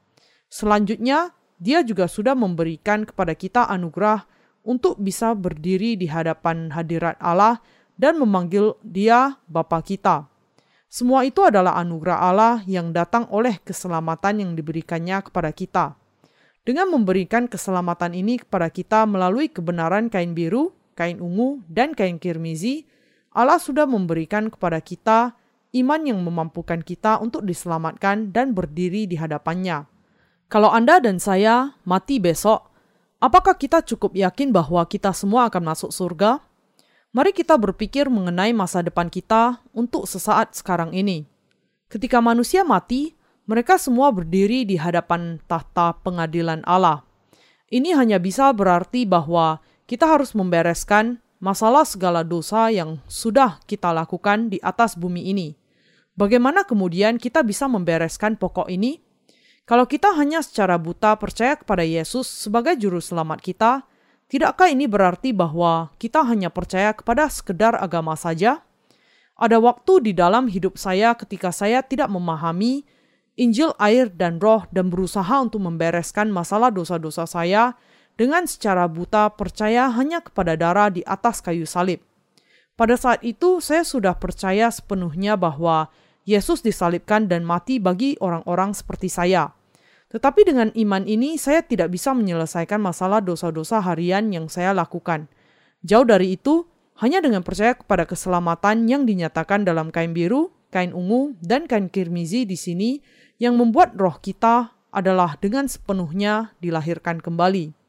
Selanjutnya, 0.46 1.34
dia 1.58 1.82
juga 1.82 2.06
sudah 2.06 2.38
memberikan 2.38 3.02
kepada 3.02 3.34
kita 3.34 3.66
anugerah 3.66 4.30
untuk 4.62 5.02
bisa 5.02 5.34
berdiri 5.34 5.98
di 5.98 6.06
hadapan 6.06 6.70
hadirat 6.70 7.18
Allah 7.18 7.58
dan 7.98 8.22
memanggil 8.22 8.78
dia 8.86 9.34
Bapa 9.50 9.82
kita. 9.82 10.30
Semua 10.90 11.22
itu 11.22 11.42
adalah 11.46 11.78
anugerah 11.78 12.18
Allah 12.18 12.54
yang 12.66 12.90
datang 12.90 13.26
oleh 13.30 13.58
keselamatan 13.62 14.42
yang 14.42 14.50
diberikannya 14.54 15.22
kepada 15.26 15.50
kita. 15.54 15.94
Dengan 16.66 16.90
memberikan 16.90 17.46
keselamatan 17.50 18.14
ini 18.14 18.42
kepada 18.42 18.70
kita 18.70 19.06
melalui 19.06 19.50
kebenaran 19.50 20.06
kain 20.10 20.34
biru, 20.34 20.74
kain 20.98 21.22
ungu, 21.22 21.62
dan 21.70 21.94
kain 21.94 22.18
kirmizi, 22.18 22.90
Allah 23.30 23.62
sudah 23.62 23.86
memberikan 23.86 24.50
kepada 24.50 24.82
kita 24.82 25.38
iman 25.70 26.02
yang 26.02 26.18
memampukan 26.18 26.82
kita 26.82 27.22
untuk 27.22 27.46
diselamatkan 27.46 28.34
dan 28.34 28.50
berdiri 28.54 29.06
di 29.06 29.14
hadapannya. 29.14 29.86
Kalau 30.50 30.66
Anda 30.74 30.98
dan 30.98 31.22
saya 31.22 31.78
mati 31.86 32.18
besok, 32.18 32.74
apakah 33.22 33.54
kita 33.54 33.86
cukup 33.86 34.18
yakin 34.18 34.50
bahwa 34.50 34.82
kita 34.90 35.14
semua 35.14 35.46
akan 35.46 35.62
masuk 35.62 35.94
surga? 35.94 36.42
Mari 37.14 37.30
kita 37.34 37.54
berpikir 37.54 38.10
mengenai 38.10 38.50
masa 38.50 38.82
depan 38.82 39.06
kita 39.06 39.62
untuk 39.70 40.10
sesaat 40.10 40.58
sekarang 40.58 40.90
ini. 40.94 41.26
Ketika 41.90 42.18
manusia 42.22 42.62
mati, 42.62 43.14
mereka 43.46 43.78
semua 43.78 44.14
berdiri 44.14 44.62
di 44.62 44.78
hadapan 44.78 45.42
tahta 45.46 45.98
pengadilan 46.06 46.62
Allah. 46.66 47.02
Ini 47.70 47.94
hanya 47.98 48.18
bisa 48.22 48.50
berarti 48.54 49.06
bahwa 49.06 49.62
kita 49.90 50.06
harus 50.06 50.34
membereskan 50.34 51.18
masalah 51.40 51.88
segala 51.88 52.20
dosa 52.20 52.68
yang 52.68 53.00
sudah 53.08 53.58
kita 53.64 53.90
lakukan 53.90 54.52
di 54.52 54.60
atas 54.60 54.94
bumi 54.94 55.32
ini. 55.32 55.56
Bagaimana 56.14 56.68
kemudian 56.68 57.16
kita 57.16 57.40
bisa 57.40 57.64
membereskan 57.64 58.36
pokok 58.36 58.68
ini? 58.68 59.00
Kalau 59.64 59.88
kita 59.88 60.12
hanya 60.20 60.44
secara 60.44 60.76
buta 60.76 61.16
percaya 61.16 61.56
kepada 61.56 61.80
Yesus 61.80 62.28
sebagai 62.28 62.76
juru 62.76 63.00
selamat 63.00 63.40
kita, 63.40 63.88
tidakkah 64.28 64.68
ini 64.68 64.84
berarti 64.84 65.32
bahwa 65.32 65.96
kita 65.96 66.20
hanya 66.28 66.52
percaya 66.52 66.92
kepada 66.92 67.26
sekedar 67.32 67.72
agama 67.80 68.12
saja? 68.20 68.60
Ada 69.40 69.56
waktu 69.56 70.10
di 70.10 70.12
dalam 70.12 70.52
hidup 70.52 70.76
saya 70.76 71.16
ketika 71.16 71.48
saya 71.48 71.80
tidak 71.80 72.12
memahami 72.12 72.84
Injil 73.40 73.72
air 73.80 74.12
dan 74.12 74.36
roh 74.36 74.68
dan 74.68 74.92
berusaha 74.92 75.40
untuk 75.40 75.64
membereskan 75.64 76.28
masalah 76.28 76.68
dosa-dosa 76.68 77.24
saya 77.24 77.72
dengan 78.20 78.44
secara 78.44 78.84
buta 78.84 79.32
percaya 79.32 79.88
hanya 79.88 80.20
kepada 80.20 80.52
darah 80.52 80.92
di 80.92 81.00
atas 81.08 81.40
kayu 81.40 81.64
salib. 81.64 82.04
Pada 82.76 82.92
saat 83.00 83.24
itu 83.24 83.64
saya 83.64 83.80
sudah 83.80 84.12
percaya 84.12 84.68
sepenuhnya 84.68 85.40
bahwa 85.40 85.88
Yesus 86.28 86.60
disalibkan 86.60 87.32
dan 87.32 87.48
mati 87.48 87.80
bagi 87.80 88.20
orang-orang 88.20 88.76
seperti 88.76 89.08
saya. 89.08 89.56
Tetapi 90.12 90.44
dengan 90.44 90.68
iman 90.76 91.08
ini, 91.08 91.40
saya 91.40 91.64
tidak 91.64 91.96
bisa 91.96 92.12
menyelesaikan 92.12 92.76
masalah 92.76 93.24
dosa-dosa 93.24 93.80
harian 93.80 94.28
yang 94.28 94.52
saya 94.52 94.76
lakukan. 94.76 95.24
Jauh 95.80 96.04
dari 96.04 96.36
itu, 96.36 96.68
hanya 97.00 97.24
dengan 97.24 97.40
percaya 97.40 97.72
kepada 97.72 98.04
keselamatan 98.04 98.84
yang 98.84 99.08
dinyatakan 99.08 99.64
dalam 99.64 99.88
kain 99.88 100.12
biru, 100.12 100.52
kain 100.68 100.92
ungu, 100.92 101.40
dan 101.40 101.64
kain 101.64 101.88
kirmizi 101.88 102.44
di 102.44 102.58
sini, 102.58 103.00
yang 103.40 103.56
membuat 103.56 103.96
roh 103.96 104.20
kita 104.20 104.76
adalah 104.92 105.40
dengan 105.40 105.70
sepenuhnya 105.70 106.52
dilahirkan 106.60 107.22
kembali. 107.22 107.79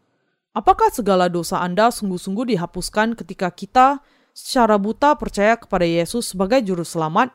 Apakah 0.52 0.92
segala 0.92 1.32
dosa 1.32 1.64
Anda 1.64 1.88
sungguh-sungguh 1.96 2.52
dihapuskan 2.52 3.16
ketika 3.16 3.48
kita 3.56 4.04
secara 4.36 4.76
buta 4.76 5.16
percaya 5.16 5.56
kepada 5.56 5.88
Yesus 5.88 6.36
sebagai 6.36 6.60
Juru 6.60 6.84
Selamat? 6.84 7.32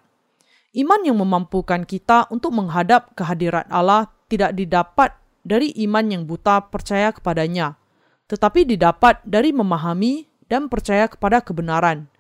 Iman 0.76 1.00
yang 1.00 1.16
memampukan 1.16 1.88
kita 1.88 2.28
untuk 2.28 2.52
menghadap 2.52 3.16
kehadirat 3.16 3.64
Allah 3.73 4.12
tidak 4.28 4.52
didapat 4.52 5.16
dari 5.40 5.73
iman 5.88 6.04
yang 6.12 6.23
buta 6.28 6.68
percaya 6.68 7.08
kepadanya, 7.08 7.80
tetapi 8.28 8.68
didapat 8.68 9.25
dari 9.25 9.49
memahami 9.49 10.28
dan 10.44 10.68
percaya 10.68 11.08
kepada 11.08 11.40
kebenaran. 11.40 12.12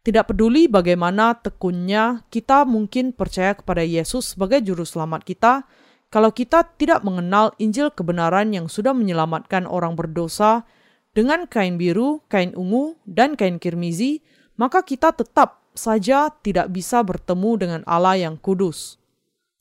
Tidak 0.00 0.24
peduli 0.32 0.64
bagaimana 0.64 1.36
tekunnya 1.36 2.24
kita 2.32 2.64
mungkin 2.64 3.12
percaya 3.12 3.52
kepada 3.52 3.84
Yesus 3.84 4.32
sebagai 4.32 4.64
juru 4.64 4.88
selamat 4.88 5.28
kita, 5.28 5.68
kalau 6.08 6.32
kita 6.32 6.64
tidak 6.80 7.04
mengenal 7.04 7.52
Injil 7.60 7.92
kebenaran 7.92 8.56
yang 8.56 8.64
sudah 8.64 8.96
menyelamatkan 8.96 9.68
orang 9.68 9.92
berdosa 9.92 10.64
dengan 11.12 11.44
kain 11.44 11.76
biru, 11.76 12.24
kain 12.32 12.56
ungu, 12.56 12.96
dan 13.04 13.36
kain 13.36 13.60
kirmizi, 13.60 14.24
maka 14.56 14.80
kita 14.80 15.12
tetap 15.12 15.60
saja 15.76 16.32
tidak 16.40 16.72
bisa 16.72 17.04
bertemu 17.04 17.50
dengan 17.60 17.80
Allah 17.84 18.16
yang 18.16 18.40
kudus. 18.40 18.98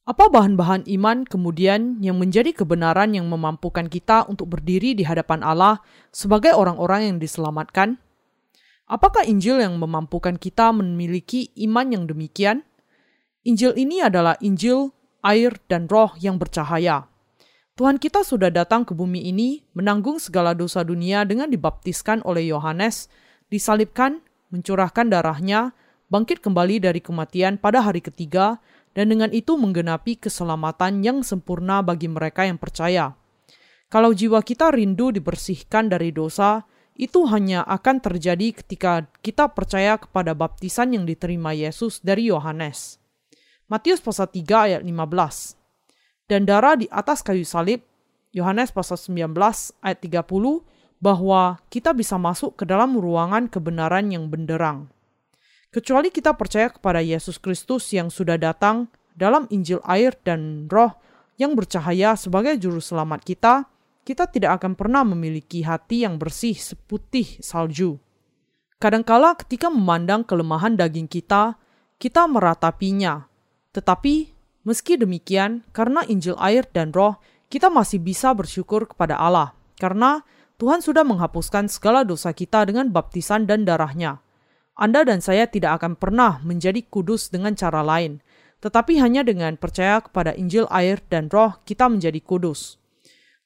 Apa 0.07 0.31
bahan-bahan 0.31 0.87
iman 0.87 1.27
kemudian 1.27 1.99
yang 1.99 2.15
menjadi 2.15 2.55
kebenaran 2.55 3.11
yang 3.11 3.27
memampukan 3.27 3.91
kita 3.91 4.23
untuk 4.31 4.55
berdiri 4.55 4.95
di 4.95 5.03
hadapan 5.03 5.43
Allah 5.43 5.83
sebagai 6.15 6.55
orang-orang 6.55 7.11
yang 7.11 7.17
diselamatkan? 7.19 7.99
Apakah 8.87 9.27
Injil 9.27 9.59
yang 9.59 9.75
memampukan 9.75 10.39
kita 10.39 10.71
memiliki 10.71 11.51
iman 11.67 11.91
yang 11.91 12.07
demikian? 12.07 12.63
Injil 13.43 13.75
ini 13.75 13.99
adalah 13.99 14.39
Injil 14.39 14.95
air, 15.27 15.59
dan 15.67 15.91
roh 15.91 16.15
yang 16.23 16.39
bercahaya. 16.39 17.11
Tuhan 17.77 18.01
kita 18.01 18.25
sudah 18.25 18.49
datang 18.49 18.87
ke 18.87 18.97
bumi 18.97 19.29
ini 19.29 19.61
menanggung 19.77 20.17
segala 20.17 20.57
dosa 20.57 20.81
dunia 20.81 21.27
dengan 21.27 21.51
dibaptiskan 21.51 22.25
oleh 22.25 22.49
Yohanes, 22.49 23.05
disalibkan, 23.53 24.25
mencurahkan 24.49 25.11
darahnya, 25.13 25.77
bangkit 26.09 26.41
kembali 26.41 26.81
dari 26.81 27.03
kematian 27.03 27.61
pada 27.61 27.85
hari 27.85 28.01
ketiga, 28.01 28.57
dan 28.97 29.13
dengan 29.13 29.29
itu 29.29 29.53
menggenapi 29.61 30.17
keselamatan 30.17 31.05
yang 31.05 31.21
sempurna 31.21 31.85
bagi 31.85 32.09
mereka 32.09 32.49
yang 32.49 32.57
percaya. 32.57 33.13
Kalau 33.93 34.09
jiwa 34.09 34.41
kita 34.41 34.73
rindu 34.73 35.13
dibersihkan 35.13 35.85
dari 35.87 36.09
dosa, 36.09 36.65
itu 36.97 37.29
hanya 37.29 37.61
akan 37.61 38.01
terjadi 38.01 38.57
ketika 38.57 39.05
kita 39.21 39.53
percaya 39.53 40.01
kepada 40.01 40.33
baptisan 40.33 40.97
yang 40.97 41.05
diterima 41.05 41.53
Yesus 41.53 42.01
dari 42.01 42.33
Yohanes. 42.33 42.97
Matius 43.67 43.99
pasal 43.99 44.31
3 44.31 44.47
ayat 44.71 44.81
15. 44.83 45.59
Dan 46.27 46.47
darah 46.47 46.79
di 46.79 46.87
atas 46.87 47.19
kayu 47.19 47.43
salib, 47.43 47.83
Yohanes 48.31 48.71
pasal 48.71 48.95
19 48.95 49.35
ayat 49.83 49.99
30, 49.99 50.63
bahwa 51.03 51.59
kita 51.67 51.91
bisa 51.91 52.15
masuk 52.15 52.55
ke 52.55 52.63
dalam 52.63 52.95
ruangan 52.95 53.51
kebenaran 53.51 54.07
yang 54.07 54.31
benderang. 54.31 54.87
Kecuali 55.67 56.07
kita 56.07 56.31
percaya 56.39 56.71
kepada 56.71 57.03
Yesus 57.03 57.35
Kristus 57.37 57.91
yang 57.91 58.07
sudah 58.07 58.39
datang 58.39 58.87
dalam 59.19 59.51
Injil 59.51 59.83
air 59.83 60.15
dan 60.23 60.71
roh 60.71 60.95
yang 61.35 61.53
bercahaya 61.53 62.15
sebagai 62.15 62.55
juru 62.55 62.79
selamat 62.79 63.21
kita, 63.27 63.53
kita 64.07 64.31
tidak 64.31 64.63
akan 64.63 64.79
pernah 64.79 65.03
memiliki 65.03 65.67
hati 65.67 66.07
yang 66.07 66.15
bersih 66.15 66.55
seputih 66.55 67.43
salju. 67.43 67.99
Kadangkala 68.79 69.35
ketika 69.35 69.67
memandang 69.67 70.23
kelemahan 70.23 70.79
daging 70.79 71.11
kita, 71.11 71.59
kita 71.99 72.29
meratapinya, 72.29 73.27
tetapi 73.77 74.33
meski 74.65 74.97
demikian, 74.97 75.61
karena 75.69 76.01
Injil 76.09 76.33
air 76.41 76.65
dan 76.73 76.89
roh, 76.89 77.21
kita 77.45 77.69
masih 77.69 78.01
bisa 78.01 78.33
bersyukur 78.33 78.89
kepada 78.89 79.13
Allah. 79.13 79.53
Karena 79.77 80.25
Tuhan 80.57 80.81
sudah 80.81 81.05
menghapuskan 81.05 81.69
segala 81.69 82.01
dosa 82.01 82.33
kita 82.33 82.65
dengan 82.65 82.89
baptisan 82.89 83.45
dan 83.45 83.69
darahnya. 83.69 84.25
Anda 84.73 85.05
dan 85.05 85.21
saya 85.21 85.45
tidak 85.45 85.77
akan 85.81 85.93
pernah 85.93 86.41
menjadi 86.41 86.81
kudus 86.89 87.29
dengan 87.29 87.53
cara 87.53 87.85
lain, 87.85 88.25
tetapi 88.65 88.97
hanya 88.97 89.21
dengan 89.21 89.53
percaya 89.61 90.01
kepada 90.01 90.33
Injil 90.33 90.65
air 90.73 90.97
dan 91.13 91.29
roh 91.29 91.61
kita 91.61 91.85
menjadi 91.85 92.17
kudus. 92.25 92.81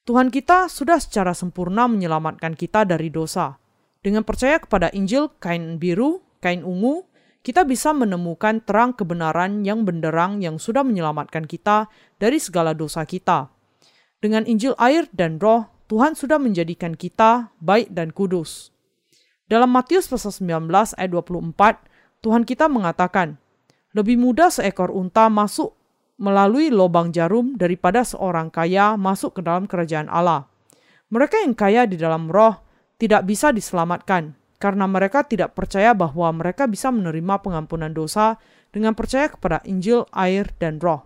Tuhan 0.08 0.32
kita 0.32 0.72
sudah 0.72 1.04
secara 1.04 1.36
sempurna 1.36 1.92
menyelamatkan 1.92 2.56
kita 2.56 2.88
dari 2.88 3.12
dosa. 3.12 3.60
Dengan 4.00 4.24
percaya 4.24 4.58
kepada 4.64 4.88
Injil 4.96 5.30
kain 5.38 5.78
biru, 5.78 6.24
kain 6.40 6.64
ungu, 6.64 7.11
kita 7.41 7.65
bisa 7.65 7.89
menemukan 7.89 8.62
terang 8.62 8.93
kebenaran 8.93 9.65
yang 9.65 9.81
benderang 9.81 10.45
yang 10.45 10.62
sudah 10.62 10.86
menyelamatkan 10.86 11.50
kita 11.50 11.89
dari 12.21 12.38
segala 12.38 12.77
dosa 12.77 13.01
kita. 13.05 13.50
Dengan 14.21 14.45
Injil 14.45 14.77
air 14.77 15.10
dan 15.10 15.41
roh, 15.41 15.65
Tuhan 15.89 16.13
sudah 16.13 16.38
menjadikan 16.38 16.93
kita 16.93 17.50
baik 17.57 17.89
dan 17.89 18.13
kudus. 18.13 18.69
Dalam 19.50 19.74
Matius 19.74 20.05
pasal 20.07 20.31
19 20.31 20.69
ayat 20.95 21.12
24, 21.12 22.24
Tuhan 22.24 22.45
kita 22.45 22.69
mengatakan, 22.69 23.36
lebih 23.91 24.15
mudah 24.15 24.48
seekor 24.48 24.93
unta 24.93 25.27
masuk 25.27 25.75
melalui 26.21 26.69
lubang 26.69 27.10
jarum 27.10 27.57
daripada 27.57 28.05
seorang 28.05 28.53
kaya 28.53 28.95
masuk 28.95 29.36
ke 29.36 29.41
dalam 29.41 29.65
kerajaan 29.65 30.07
Allah. 30.07 30.48
Mereka 31.12 31.43
yang 31.43 31.57
kaya 31.57 31.83
di 31.89 32.00
dalam 32.00 32.31
roh 32.31 32.62
tidak 32.95 33.27
bisa 33.27 33.50
diselamatkan, 33.51 34.38
karena 34.62 34.86
mereka 34.86 35.25
tidak 35.25 35.58
percaya 35.58 35.98
bahwa 35.98 36.30
mereka 36.30 36.70
bisa 36.70 36.94
menerima 36.94 37.41
pengampunan 37.41 37.89
dosa 37.89 38.38
dengan 38.70 38.94
percaya 38.94 39.34
kepada 39.34 39.65
Injil, 39.65 40.06
air, 40.13 40.53
dan 40.62 40.77
roh. 40.77 41.01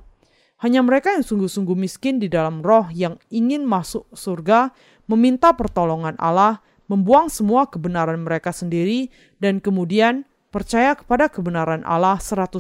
Hanya 0.59 0.83
mereka 0.83 1.15
yang 1.15 1.24
sungguh-sungguh 1.24 1.75
miskin 1.79 2.19
di 2.19 2.27
dalam 2.27 2.59
roh 2.59 2.91
yang 2.91 3.15
ingin 3.31 3.63
masuk 3.63 4.03
surga, 4.12 4.75
meminta 5.07 5.55
pertolongan 5.55 6.19
Allah, 6.19 6.59
membuang 6.91 7.31
semua 7.31 7.71
kebenaran 7.71 8.19
mereka 8.27 8.51
sendiri, 8.51 9.07
dan 9.39 9.63
kemudian 9.63 10.27
percaya 10.51 10.91
kepada 11.00 11.31
kebenaran 11.31 11.88
Allah 11.88 12.19
100% 12.19 12.59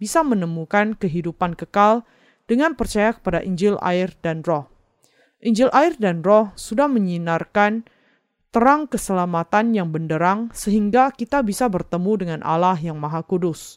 bisa 0.00 0.20
menemukan 0.24 0.96
kehidupan 0.96 1.52
kekal 1.52 2.08
dengan 2.48 2.72
percaya 2.72 3.12
kepada 3.12 3.44
Injil, 3.44 3.76
air, 3.84 4.16
dan 4.24 4.40
roh. 4.40 4.72
Injil, 5.44 5.68
air, 5.70 5.94
dan 6.00 6.24
roh 6.24 6.50
sudah 6.56 6.90
menyinarkan 6.90 7.86
terang 8.48 8.88
keselamatan 8.88 9.76
yang 9.76 9.92
benderang 9.92 10.48
sehingga 10.56 11.12
kita 11.12 11.44
bisa 11.44 11.68
bertemu 11.68 12.12
dengan 12.16 12.40
Allah 12.40 12.76
yang 12.80 12.96
Maha 12.96 13.20
Kudus. 13.20 13.76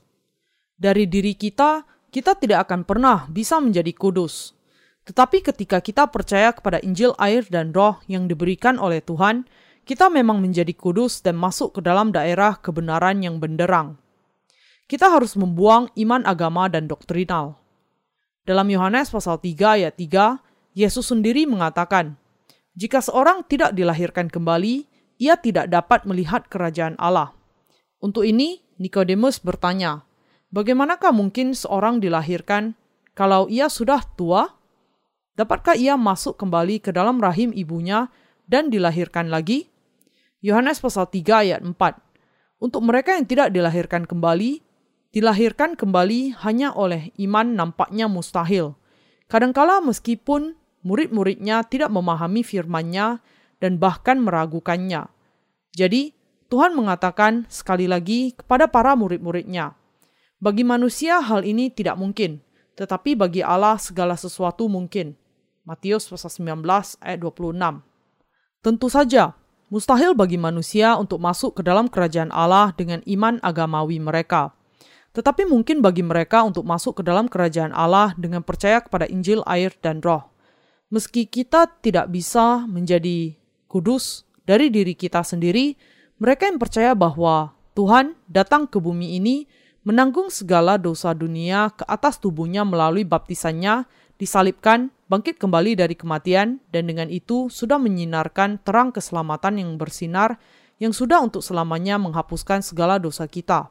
Dari 0.79 1.05
diri 1.05 1.35
kita, 1.35 1.83
kita 2.11 2.35
tidak 2.39 2.67
akan 2.67 2.87
pernah 2.87 3.27
bisa 3.27 3.59
menjadi 3.59 3.91
kudus. 3.95 4.57
Tetapi 5.05 5.41
ketika 5.41 5.81
kita 5.81 6.09
percaya 6.09 6.53
kepada 6.53 6.77
Injil 6.81 7.17
air 7.17 7.45
dan 7.49 7.73
roh 7.73 7.97
yang 8.05 8.29
diberikan 8.29 8.77
oleh 8.77 9.01
Tuhan, 9.01 9.45
kita 9.81 10.13
memang 10.13 10.37
menjadi 10.37 10.71
kudus 10.77 11.25
dan 11.25 11.35
masuk 11.37 11.77
ke 11.77 11.81
dalam 11.81 12.13
daerah 12.13 12.57
kebenaran 12.57 13.19
yang 13.25 13.41
benderang. 13.41 13.97
Kita 14.85 15.09
harus 15.09 15.33
membuang 15.39 15.89
iman 15.97 16.21
agama 16.27 16.69
dan 16.69 16.85
doktrinal. 16.85 17.57
Dalam 18.45 18.67
Yohanes 18.69 19.09
pasal 19.09 19.41
3 19.41 19.81
ayat 19.81 19.93
3, 19.97 20.41
Yesus 20.77 21.09
sendiri 21.09 21.49
mengatakan, 21.49 22.20
jika 22.71 23.03
seorang 23.03 23.43
tidak 23.51 23.75
dilahirkan 23.75 24.31
kembali, 24.31 24.87
ia 25.19 25.35
tidak 25.35 25.67
dapat 25.67 26.07
melihat 26.07 26.47
kerajaan 26.47 26.95
Allah. 26.95 27.35
Untuk 27.99 28.23
ini, 28.23 28.63
Nikodemus 28.79 29.43
bertanya, 29.43 30.07
"Bagaimanakah 30.55 31.11
mungkin 31.11 31.53
seorang 31.53 31.99
dilahirkan 31.99 32.73
kalau 33.13 33.51
ia 33.51 33.67
sudah 33.67 34.01
tua? 34.15 34.57
Dapatkah 35.35 35.75
ia 35.75 35.99
masuk 35.99 36.39
kembali 36.39 36.81
ke 36.81 36.95
dalam 36.95 37.19
rahim 37.19 37.51
ibunya 37.51 38.07
dan 38.47 38.71
dilahirkan 38.71 39.27
lagi?" 39.27 39.69
Yohanes 40.41 40.81
pasal 40.81 41.05
3 41.11 41.45
ayat 41.45 41.61
4. 41.61 42.01
Untuk 42.57 42.81
mereka 42.81 43.13
yang 43.13 43.29
tidak 43.29 43.53
dilahirkan 43.53 44.09
kembali, 44.09 44.63
dilahirkan 45.13 45.77
kembali 45.77 46.39
hanya 46.41 46.73
oleh 46.73 47.13
iman 47.21 47.53
nampaknya 47.53 48.09
mustahil. 48.09 48.73
Kadangkala 49.29 49.83
meskipun 49.85 50.57
murid-muridnya 50.81 51.65
tidak 51.65 51.89
memahami 51.93 52.41
firman-Nya 52.41 53.21
dan 53.61 53.77
bahkan 53.77 54.17
meragukannya. 54.21 55.09
Jadi, 55.71 56.13
Tuhan 56.51 56.75
mengatakan 56.75 57.47
sekali 57.47 57.87
lagi 57.87 58.35
kepada 58.35 58.67
para 58.67 58.91
murid-muridnya, 58.97 59.71
bagi 60.41 60.67
manusia 60.67 61.21
hal 61.21 61.47
ini 61.47 61.71
tidak 61.71 61.95
mungkin, 61.95 62.41
tetapi 62.75 63.15
bagi 63.15 63.39
Allah 63.45 63.77
segala 63.77 64.17
sesuatu 64.17 64.67
mungkin. 64.67 65.15
Matius 65.63 66.09
pasal 66.09 66.33
19 66.33 66.65
ayat 66.99 67.21
26. 67.21 67.85
Tentu 68.65 68.87
saja, 68.89 69.37
mustahil 69.69 70.17
bagi 70.17 70.41
manusia 70.41 70.97
untuk 70.97 71.21
masuk 71.21 71.61
ke 71.61 71.61
dalam 71.61 71.85
kerajaan 71.85 72.33
Allah 72.33 72.73
dengan 72.73 73.05
iman 73.05 73.37
agamawi 73.45 74.01
mereka. 74.01 74.51
Tetapi 75.13 75.45
mungkin 75.45 75.85
bagi 75.85 76.01
mereka 76.01 76.41
untuk 76.41 76.65
masuk 76.65 76.99
ke 76.99 77.03
dalam 77.05 77.29
kerajaan 77.29 77.71
Allah 77.71 78.17
dengan 78.17 78.41
percaya 78.41 78.81
kepada 78.81 79.05
Injil, 79.05 79.45
air, 79.45 79.71
dan 79.79 80.01
roh 80.01 80.30
meski 80.91 81.25
kita 81.25 81.71
tidak 81.79 82.11
bisa 82.11 82.67
menjadi 82.67 83.33
kudus 83.71 84.27
dari 84.43 84.67
diri 84.67 84.91
kita 84.93 85.23
sendiri, 85.23 85.79
mereka 86.19 86.45
yang 86.45 86.59
percaya 86.59 86.91
bahwa 86.91 87.55
Tuhan 87.71 88.19
datang 88.27 88.67
ke 88.67 88.77
bumi 88.77 89.15
ini 89.15 89.47
menanggung 89.87 90.29
segala 90.29 90.75
dosa 90.77 91.15
dunia 91.15 91.71
ke 91.73 91.87
atas 91.87 92.19
tubuhnya 92.19 92.61
melalui 92.67 93.07
baptisannya, 93.07 93.87
disalibkan, 94.19 94.93
bangkit 95.09 95.41
kembali 95.41 95.79
dari 95.79 95.95
kematian, 95.97 96.61
dan 96.69 96.83
dengan 96.85 97.09
itu 97.09 97.49
sudah 97.49 97.81
menyinarkan 97.81 98.61
terang 98.61 98.93
keselamatan 98.93 99.57
yang 99.57 99.71
bersinar 99.79 100.37
yang 100.77 100.91
sudah 100.91 101.21
untuk 101.21 101.45
selamanya 101.45 101.97
menghapuskan 102.01 102.61
segala 102.65 102.97
dosa 102.97 103.25
kita. 103.25 103.69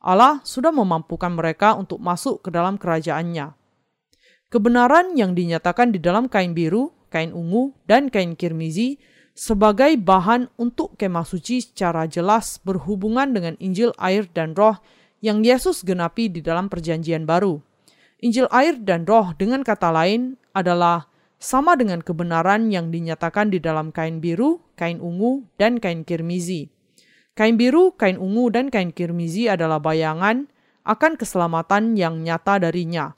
Allah 0.00 0.38
sudah 0.44 0.70
memampukan 0.70 1.32
mereka 1.32 1.74
untuk 1.74 1.98
masuk 1.98 2.44
ke 2.44 2.48
dalam 2.52 2.76
kerajaannya. 2.78 3.65
Kebenaran 4.46 5.18
yang 5.18 5.34
dinyatakan 5.34 5.90
di 5.90 5.98
dalam 5.98 6.30
kain 6.30 6.54
biru, 6.54 6.94
kain 7.10 7.34
ungu, 7.34 7.74
dan 7.90 8.06
kain 8.14 8.38
kirmizi 8.38 8.94
sebagai 9.34 9.98
bahan 9.98 10.46
untuk 10.54 10.94
kemah 10.94 11.26
suci 11.26 11.66
secara 11.66 12.06
jelas 12.06 12.62
berhubungan 12.62 13.34
dengan 13.34 13.58
Injil 13.58 13.90
air 13.98 14.30
dan 14.30 14.54
roh 14.54 14.78
yang 15.18 15.42
Yesus 15.42 15.82
genapi 15.82 16.30
di 16.30 16.40
dalam 16.46 16.70
perjanjian 16.70 17.26
baru. 17.26 17.58
Injil 18.22 18.46
air 18.54 18.78
dan 18.78 19.02
roh 19.02 19.34
dengan 19.34 19.66
kata 19.66 19.90
lain 19.90 20.38
adalah 20.54 21.10
sama 21.36 21.76
dengan 21.76 22.00
kebenaran 22.00 22.72
yang 22.72 22.88
dinyatakan 22.94 23.52
di 23.52 23.58
dalam 23.58 23.92
kain 23.92 24.22
biru, 24.22 24.62
kain 24.78 25.02
ungu, 25.02 25.44
dan 25.60 25.82
kain 25.82 26.06
kirmizi. 26.06 26.72
Kain 27.36 27.60
biru, 27.60 27.92
kain 27.98 28.16
ungu, 28.16 28.48
dan 28.48 28.72
kain 28.72 28.94
kirmizi 28.94 29.50
adalah 29.50 29.82
bayangan 29.82 30.48
akan 30.86 31.12
keselamatan 31.20 31.98
yang 31.98 32.24
nyata 32.24 32.62
darinya. 32.62 33.12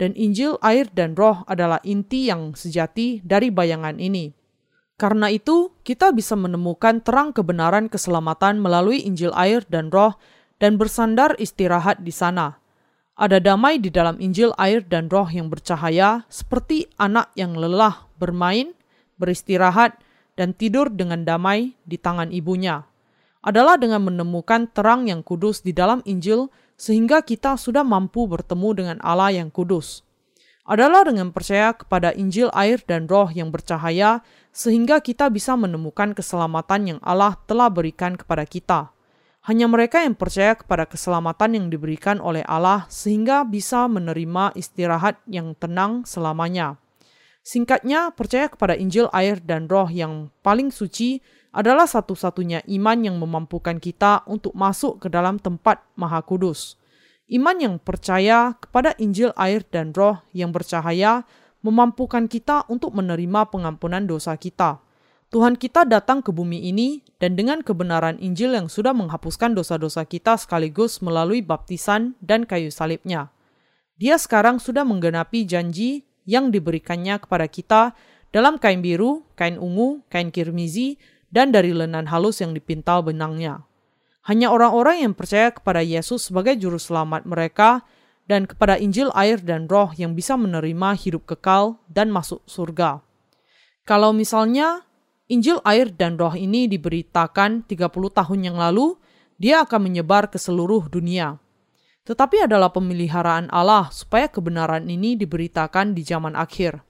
Dan 0.00 0.16
Injil, 0.16 0.56
air, 0.64 0.88
dan 0.96 1.12
roh 1.12 1.44
adalah 1.44 1.76
inti 1.84 2.32
yang 2.32 2.56
sejati 2.56 3.20
dari 3.20 3.52
bayangan 3.52 4.00
ini. 4.00 4.32
Karena 4.96 5.28
itu, 5.28 5.76
kita 5.84 6.16
bisa 6.16 6.40
menemukan 6.40 7.04
terang 7.04 7.36
kebenaran 7.36 7.92
keselamatan 7.92 8.64
melalui 8.64 9.04
Injil 9.04 9.36
air 9.36 9.60
dan 9.68 9.92
roh 9.92 10.16
dan 10.56 10.80
bersandar 10.80 11.36
istirahat 11.36 12.00
di 12.00 12.12
sana. 12.16 12.56
Ada 13.20 13.44
damai 13.44 13.76
di 13.76 13.92
dalam 13.92 14.16
Injil 14.16 14.56
air 14.56 14.80
dan 14.80 15.12
roh 15.12 15.28
yang 15.28 15.52
bercahaya 15.52 16.24
seperti 16.32 16.88
anak 16.96 17.28
yang 17.36 17.52
lelah 17.52 18.08
bermain, 18.16 18.72
beristirahat, 19.20 20.00
dan 20.40 20.56
tidur 20.56 20.88
dengan 20.88 21.28
damai 21.28 21.76
di 21.84 22.00
tangan 22.00 22.32
ibunya. 22.32 22.88
Adalah 23.44 23.76
dengan 23.76 24.08
menemukan 24.08 24.72
terang 24.72 25.08
yang 25.08 25.20
kudus 25.20 25.60
di 25.60 25.76
dalam 25.76 26.00
Injil 26.08 26.48
sehingga 26.80 27.20
kita 27.20 27.60
sudah 27.60 27.84
mampu 27.84 28.24
bertemu 28.24 28.68
dengan 28.72 28.98
Allah 29.04 29.36
yang 29.36 29.52
kudus. 29.52 30.00
Adalah 30.64 31.04
dengan 31.04 31.28
percaya 31.28 31.76
kepada 31.76 32.16
Injil 32.16 32.48
air 32.56 32.80
dan 32.88 33.04
roh 33.04 33.28
yang 33.28 33.52
bercahaya 33.52 34.24
sehingga 34.48 35.04
kita 35.04 35.28
bisa 35.28 35.52
menemukan 35.60 36.16
keselamatan 36.16 36.96
yang 36.96 36.98
Allah 37.04 37.36
telah 37.44 37.68
berikan 37.68 38.16
kepada 38.16 38.48
kita. 38.48 38.96
Hanya 39.44 39.68
mereka 39.68 40.00
yang 40.00 40.16
percaya 40.16 40.56
kepada 40.56 40.88
keselamatan 40.88 41.56
yang 41.56 41.66
diberikan 41.68 42.16
oleh 42.16 42.40
Allah 42.48 42.88
sehingga 42.88 43.44
bisa 43.44 43.84
menerima 43.84 44.56
istirahat 44.56 45.20
yang 45.28 45.52
tenang 45.56 46.08
selamanya. 46.08 46.80
Singkatnya, 47.40 48.12
percaya 48.12 48.52
kepada 48.52 48.76
Injil 48.76 49.08
air 49.16 49.40
dan 49.40 49.64
roh 49.64 49.88
yang 49.88 50.28
paling 50.44 50.68
suci 50.68 51.24
adalah 51.50 51.86
satu-satunya 51.86 52.62
iman 52.66 52.98
yang 53.02 53.16
memampukan 53.18 53.82
kita 53.82 54.22
untuk 54.30 54.54
masuk 54.54 55.02
ke 55.02 55.08
dalam 55.10 55.42
tempat 55.42 55.82
maha 55.98 56.22
kudus. 56.22 56.78
Iman 57.30 57.62
yang 57.62 57.74
percaya 57.78 58.58
kepada 58.58 58.94
Injil 58.98 59.30
air 59.38 59.62
dan 59.70 59.94
roh 59.94 60.18
yang 60.34 60.50
bercahaya 60.50 61.22
memampukan 61.62 62.26
kita 62.26 62.66
untuk 62.66 62.90
menerima 62.94 63.50
pengampunan 63.50 64.02
dosa 64.02 64.34
kita. 64.34 64.82
Tuhan 65.30 65.54
kita 65.54 65.86
datang 65.86 66.26
ke 66.26 66.34
bumi 66.34 66.58
ini 66.66 67.06
dan 67.22 67.38
dengan 67.38 67.62
kebenaran 67.62 68.18
Injil 68.18 68.50
yang 68.50 68.66
sudah 68.66 68.90
menghapuskan 68.90 69.54
dosa-dosa 69.54 70.02
kita 70.02 70.34
sekaligus 70.34 70.98
melalui 70.98 71.38
baptisan 71.38 72.18
dan 72.18 72.42
kayu 72.42 72.74
salibnya. 72.74 73.30
Dia 73.94 74.18
sekarang 74.18 74.58
sudah 74.58 74.82
menggenapi 74.82 75.46
janji 75.46 76.02
yang 76.26 76.50
diberikannya 76.50 77.22
kepada 77.22 77.46
kita 77.46 77.94
dalam 78.34 78.58
kain 78.58 78.82
biru, 78.82 79.22
kain 79.38 79.54
ungu, 79.54 80.02
kain 80.10 80.34
kirmizi, 80.34 80.98
dan 81.30 81.54
dari 81.54 81.70
lenan 81.70 82.10
halus 82.10 82.42
yang 82.42 82.52
dipintal 82.52 83.06
benangnya. 83.06 83.64
Hanya 84.28 84.52
orang-orang 84.52 85.06
yang 85.08 85.14
percaya 85.16 85.48
kepada 85.48 85.80
Yesus 85.80 86.28
sebagai 86.28 86.58
juru 86.58 86.76
selamat 86.76 87.24
mereka 87.24 87.86
dan 88.28 88.44
kepada 88.44 88.76
Injil 88.76 89.08
air 89.16 89.40
dan 89.40 89.66
roh 89.66 89.90
yang 89.96 90.12
bisa 90.14 90.36
menerima 90.36 90.94
hidup 90.94 91.26
kekal 91.26 91.80
dan 91.90 92.12
masuk 92.12 92.44
surga. 92.44 93.00
Kalau 93.88 94.12
misalnya 94.12 94.86
Injil 95.30 95.62
air 95.62 95.90
dan 95.94 96.18
roh 96.18 96.34
ini 96.34 96.66
diberitakan 96.66 97.66
30 97.66 97.90
tahun 97.90 98.40
yang 98.44 98.58
lalu, 98.58 98.98
dia 99.40 99.64
akan 99.64 99.88
menyebar 99.88 100.28
ke 100.28 100.36
seluruh 100.36 100.90
dunia. 100.92 101.40
Tetapi 102.04 102.50
adalah 102.50 102.74
pemeliharaan 102.74 103.48
Allah 103.48 103.88
supaya 103.94 104.26
kebenaran 104.28 104.84
ini 104.90 105.16
diberitakan 105.16 105.94
di 105.94 106.02
zaman 106.04 106.34
akhir. 106.34 106.82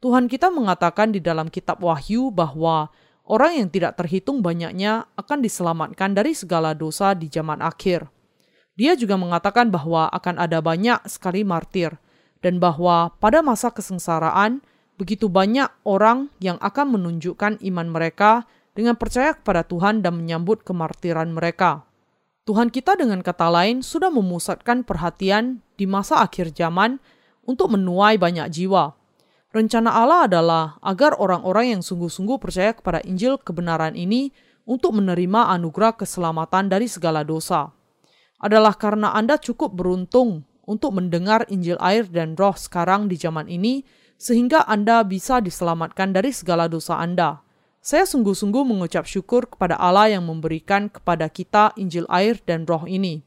Tuhan 0.00 0.28
kita 0.32 0.48
mengatakan 0.48 1.12
di 1.12 1.20
dalam 1.20 1.52
kitab 1.52 1.84
Wahyu 1.84 2.32
bahwa 2.32 2.88
orang 3.30 3.62
yang 3.62 3.68
tidak 3.70 3.94
terhitung 3.94 4.42
banyaknya 4.42 5.06
akan 5.14 5.38
diselamatkan 5.38 6.18
dari 6.18 6.34
segala 6.34 6.74
dosa 6.74 7.14
di 7.14 7.30
zaman 7.30 7.62
akhir. 7.62 8.10
Dia 8.74 8.98
juga 8.98 9.14
mengatakan 9.14 9.70
bahwa 9.70 10.10
akan 10.10 10.42
ada 10.42 10.58
banyak 10.58 10.98
sekali 11.06 11.46
martir, 11.46 11.94
dan 12.42 12.58
bahwa 12.58 13.14
pada 13.22 13.38
masa 13.38 13.70
kesengsaraan 13.70 14.66
begitu 14.98 15.30
banyak 15.30 15.70
orang 15.86 16.28
yang 16.42 16.58
akan 16.58 16.98
menunjukkan 16.98 17.62
iman 17.62 17.88
mereka 17.88 18.50
dengan 18.74 18.98
percaya 18.98 19.32
kepada 19.38 19.62
Tuhan 19.62 20.02
dan 20.02 20.18
menyambut 20.18 20.66
kemartiran 20.66 21.30
mereka. 21.30 21.86
Tuhan 22.48 22.72
kita 22.72 22.98
dengan 22.98 23.22
kata 23.22 23.46
lain 23.46 23.84
sudah 23.84 24.10
memusatkan 24.10 24.82
perhatian 24.82 25.62
di 25.78 25.86
masa 25.86 26.18
akhir 26.24 26.50
zaman 26.56 26.98
untuk 27.46 27.70
menuai 27.72 28.18
banyak 28.18 28.48
jiwa. 28.50 28.99
Rencana 29.50 29.90
Allah 29.90 30.30
adalah 30.30 30.64
agar 30.78 31.18
orang-orang 31.18 31.74
yang 31.74 31.82
sungguh-sungguh 31.82 32.38
percaya 32.38 32.70
kepada 32.70 33.02
Injil 33.02 33.34
kebenaran 33.34 33.98
ini 33.98 34.30
untuk 34.62 34.94
menerima 34.94 35.50
anugerah 35.58 35.98
keselamatan 35.98 36.70
dari 36.70 36.86
segala 36.86 37.26
dosa. 37.26 37.74
Adalah 38.38 38.78
karena 38.78 39.10
Anda 39.10 39.42
cukup 39.42 39.74
beruntung 39.74 40.46
untuk 40.70 40.94
mendengar 40.94 41.50
Injil 41.50 41.74
air 41.82 42.06
dan 42.06 42.38
roh 42.38 42.54
sekarang 42.54 43.10
di 43.10 43.18
zaman 43.18 43.50
ini 43.50 43.82
sehingga 44.14 44.62
Anda 44.70 45.02
bisa 45.02 45.42
diselamatkan 45.42 46.14
dari 46.14 46.30
segala 46.30 46.70
dosa 46.70 47.02
Anda. 47.02 47.42
Saya 47.82 48.06
sungguh-sungguh 48.06 48.62
mengucap 48.62 49.02
syukur 49.02 49.50
kepada 49.50 49.74
Allah 49.82 50.14
yang 50.14 50.30
memberikan 50.30 50.86
kepada 50.86 51.26
kita 51.26 51.74
Injil 51.74 52.06
air 52.06 52.38
dan 52.46 52.70
roh 52.70 52.86
ini. 52.86 53.26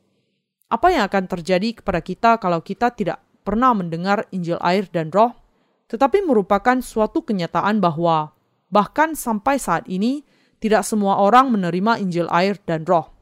Apa 0.72 0.88
yang 0.88 1.04
akan 1.04 1.28
terjadi 1.28 1.84
kepada 1.84 2.00
kita 2.00 2.40
kalau 2.40 2.64
kita 2.64 2.96
tidak 2.96 3.20
pernah 3.44 3.76
mendengar 3.76 4.24
Injil 4.32 4.56
air 4.64 4.88
dan 4.88 5.12
roh? 5.12 5.43
Tetapi 5.94 6.26
merupakan 6.26 6.82
suatu 6.82 7.22
kenyataan 7.22 7.78
bahwa 7.78 8.34
bahkan 8.74 9.14
sampai 9.14 9.62
saat 9.62 9.86
ini 9.86 10.26
tidak 10.58 10.82
semua 10.82 11.22
orang 11.22 11.54
menerima 11.54 12.02
Injil 12.02 12.26
air 12.34 12.58
dan 12.66 12.82
roh. 12.90 13.14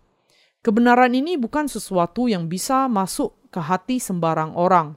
Kebenaran 0.64 1.12
ini 1.12 1.36
bukan 1.36 1.68
sesuatu 1.68 2.32
yang 2.32 2.48
bisa 2.48 2.88
masuk 2.88 3.36
ke 3.52 3.60
hati 3.60 4.00
sembarang 4.00 4.56
orang. 4.56 4.96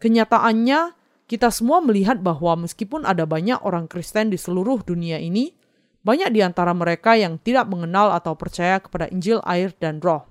Kenyataannya, 0.00 0.96
kita 1.28 1.52
semua 1.52 1.84
melihat 1.84 2.24
bahwa 2.24 2.64
meskipun 2.64 3.04
ada 3.04 3.28
banyak 3.28 3.60
orang 3.60 3.84
Kristen 3.84 4.32
di 4.32 4.40
seluruh 4.40 4.80
dunia 4.80 5.20
ini, 5.20 5.52
banyak 6.00 6.32
di 6.32 6.40
antara 6.40 6.72
mereka 6.72 7.20
yang 7.20 7.36
tidak 7.36 7.68
mengenal 7.68 8.16
atau 8.16 8.32
percaya 8.32 8.80
kepada 8.80 9.12
Injil, 9.12 9.44
air, 9.44 9.76
dan 9.76 10.00
Roh. 10.00 10.24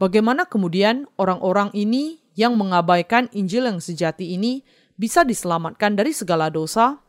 Bagaimana 0.00 0.48
kemudian 0.48 1.04
orang-orang 1.20 1.68
ini 1.76 2.24
yang 2.32 2.56
mengabaikan 2.56 3.28
Injil 3.36 3.68
yang 3.68 3.84
sejati 3.84 4.32
ini 4.32 4.64
bisa 5.00 5.24
diselamatkan 5.24 5.96
dari 5.96 6.12
segala 6.12 6.52
dosa? 6.52 7.00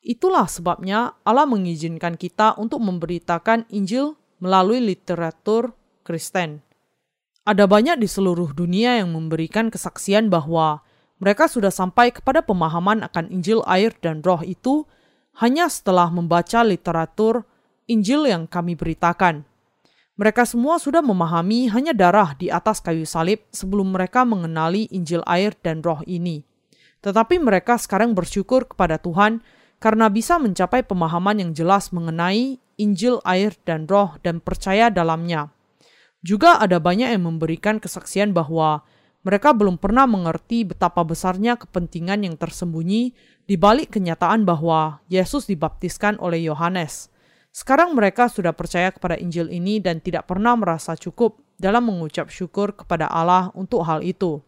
Itulah 0.00 0.48
sebabnya 0.48 1.20
Allah 1.20 1.44
mengizinkan 1.44 2.16
kita 2.16 2.56
untuk 2.56 2.80
memberitakan 2.80 3.68
Injil 3.68 4.16
melalui 4.40 4.80
literatur 4.80 5.76
Kristen. 6.00 6.64
Ada 7.44 7.68
banyak 7.68 8.00
di 8.00 8.08
seluruh 8.08 8.56
dunia 8.56 8.96
yang 9.04 9.12
memberikan 9.12 9.68
kesaksian 9.68 10.32
bahwa 10.32 10.80
mereka 11.20 11.44
sudah 11.44 11.70
sampai 11.70 12.08
kepada 12.10 12.40
pemahaman 12.40 13.04
akan 13.04 13.28
Injil 13.28 13.60
air 13.68 13.92
dan 14.00 14.24
roh 14.24 14.40
itu 14.40 14.88
hanya 15.36 15.68
setelah 15.68 16.08
membaca 16.08 16.64
literatur 16.64 17.44
Injil 17.86 18.24
yang 18.26 18.48
kami 18.48 18.74
beritakan. 18.74 19.44
Mereka 20.16 20.48
semua 20.48 20.80
sudah 20.80 21.04
memahami 21.04 21.68
hanya 21.68 21.92
darah 21.92 22.32
di 22.32 22.48
atas 22.48 22.80
kayu 22.80 23.04
salib 23.04 23.44
sebelum 23.52 23.92
mereka 23.92 24.24
mengenali 24.24 24.88
Injil 24.88 25.20
air 25.28 25.52
dan 25.60 25.84
roh 25.84 26.00
ini. 26.08 26.55
Tetapi 27.04 27.40
mereka 27.40 27.76
sekarang 27.76 28.16
bersyukur 28.16 28.68
kepada 28.68 28.96
Tuhan 29.00 29.44
karena 29.82 30.08
bisa 30.08 30.40
mencapai 30.40 30.84
pemahaman 30.84 31.40
yang 31.42 31.50
jelas 31.52 31.92
mengenai 31.92 32.60
Injil 32.76 33.24
air 33.24 33.56
dan 33.64 33.88
roh 33.88 34.20
dan 34.20 34.40
percaya 34.44 34.92
dalamnya. 34.92 35.48
Juga 36.20 36.60
ada 36.60 36.76
banyak 36.76 37.12
yang 37.12 37.24
memberikan 37.24 37.80
kesaksian 37.80 38.36
bahwa 38.36 38.84
mereka 39.26 39.50
belum 39.50 39.80
pernah 39.80 40.06
mengerti 40.06 40.62
betapa 40.62 41.02
besarnya 41.02 41.58
kepentingan 41.58 42.22
yang 42.22 42.34
tersembunyi 42.38 43.10
di 43.42 43.54
balik 43.58 43.98
kenyataan 43.98 44.46
bahwa 44.46 45.02
Yesus 45.10 45.50
dibaptiskan 45.50 46.14
oleh 46.22 46.46
Yohanes. 46.46 47.10
Sekarang 47.50 47.96
mereka 47.96 48.28
sudah 48.28 48.52
percaya 48.52 48.92
kepada 48.92 49.16
Injil 49.16 49.48
ini 49.50 49.80
dan 49.80 49.98
tidak 49.98 50.28
pernah 50.30 50.54
merasa 50.54 50.94
cukup 50.94 51.40
dalam 51.56 51.88
mengucap 51.88 52.28
syukur 52.30 52.76
kepada 52.76 53.08
Allah 53.08 53.50
untuk 53.56 53.82
hal 53.82 54.04
itu. 54.04 54.44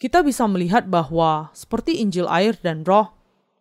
Kita 0.00 0.24
bisa 0.24 0.48
melihat 0.48 0.88
bahwa 0.88 1.52
seperti 1.52 2.00
Injil 2.00 2.24
air 2.32 2.56
dan 2.56 2.88
roh, 2.88 3.12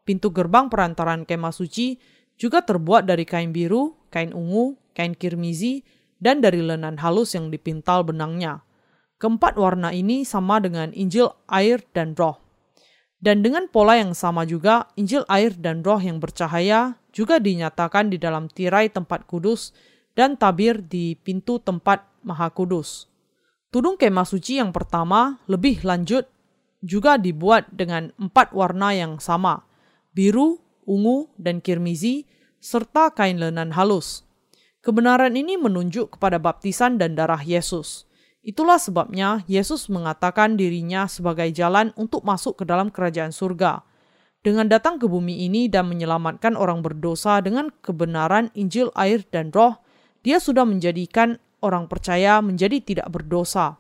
pintu 0.08 0.32
gerbang 0.32 0.72
perantaran 0.72 1.28
kemah 1.28 1.52
suci 1.52 2.00
juga 2.40 2.64
terbuat 2.64 3.04
dari 3.04 3.28
kain 3.28 3.52
biru, 3.52 4.00
kain 4.08 4.32
ungu, 4.32 4.80
kain 4.96 5.12
kirmizi, 5.12 5.84
dan 6.16 6.40
dari 6.40 6.64
lenan 6.64 6.96
halus 7.04 7.36
yang 7.36 7.52
dipintal 7.52 8.08
benangnya. 8.08 8.64
Keempat 9.20 9.60
warna 9.60 9.92
ini 9.92 10.24
sama 10.24 10.64
dengan 10.64 10.96
Injil 10.96 11.28
air 11.52 11.84
dan 11.92 12.16
roh. 12.16 12.40
Dan 13.20 13.44
dengan 13.44 13.68
pola 13.68 14.00
yang 14.00 14.16
sama 14.16 14.48
juga, 14.48 14.88
Injil 14.96 15.28
air 15.28 15.52
dan 15.60 15.84
roh 15.84 16.00
yang 16.00 16.24
bercahaya 16.24 16.96
juga 17.12 17.44
dinyatakan 17.44 18.08
di 18.08 18.16
dalam 18.16 18.48
tirai 18.48 18.88
tempat 18.88 19.28
kudus 19.28 19.76
dan 20.16 20.40
tabir 20.40 20.80
di 20.80 21.20
pintu 21.20 21.60
tempat 21.60 22.08
maha 22.24 22.48
kudus. 22.48 23.12
Tudung 23.70 24.02
kemah 24.02 24.26
suci 24.26 24.58
yang 24.58 24.74
pertama 24.74 25.38
lebih 25.46 25.86
lanjut 25.86 26.26
juga 26.82 27.22
dibuat 27.22 27.70
dengan 27.70 28.10
empat 28.18 28.50
warna 28.50 28.98
yang 28.98 29.22
sama, 29.22 29.62
biru, 30.10 30.58
ungu, 30.90 31.30
dan 31.38 31.62
kirmizi, 31.62 32.26
serta 32.58 33.14
kain 33.14 33.38
lenan 33.38 33.78
halus. 33.78 34.26
Kebenaran 34.82 35.38
ini 35.38 35.54
menunjuk 35.60 36.18
kepada 36.18 36.42
baptisan 36.42 36.98
dan 36.98 37.14
darah 37.14 37.46
Yesus. 37.46 38.10
Itulah 38.42 38.82
sebabnya 38.82 39.44
Yesus 39.46 39.92
mengatakan 39.92 40.58
dirinya 40.58 41.06
sebagai 41.06 41.52
jalan 41.54 41.94
untuk 41.94 42.26
masuk 42.26 42.58
ke 42.58 42.64
dalam 42.66 42.90
kerajaan 42.90 43.36
surga. 43.36 43.86
Dengan 44.40 44.72
datang 44.72 44.98
ke 44.98 45.06
bumi 45.06 45.46
ini 45.46 45.68
dan 45.68 45.92
menyelamatkan 45.92 46.56
orang 46.56 46.80
berdosa 46.80 47.44
dengan 47.44 47.70
kebenaran 47.84 48.50
Injil, 48.56 48.90
air, 48.96 49.28
dan 49.30 49.52
Roh, 49.52 49.78
Dia 50.24 50.40
sudah 50.40 50.64
menjadikan 50.64 51.40
orang 51.64 51.88
percaya 51.88 52.40
menjadi 52.40 52.82
tidak 52.84 53.08
berdosa. 53.12 53.80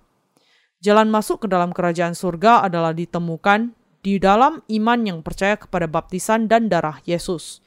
Jalan 0.79 1.11
masuk 1.11 1.43
ke 1.43 1.47
dalam 1.51 1.75
kerajaan 1.75 2.15
surga 2.15 2.63
adalah 2.63 2.95
ditemukan 2.95 3.75
di 3.99 4.15
dalam 4.15 4.63
iman 4.63 4.99
yang 5.03 5.19
percaya 5.19 5.59
kepada 5.59 5.91
baptisan 5.91 6.47
dan 6.47 6.71
darah 6.71 7.03
Yesus. 7.03 7.59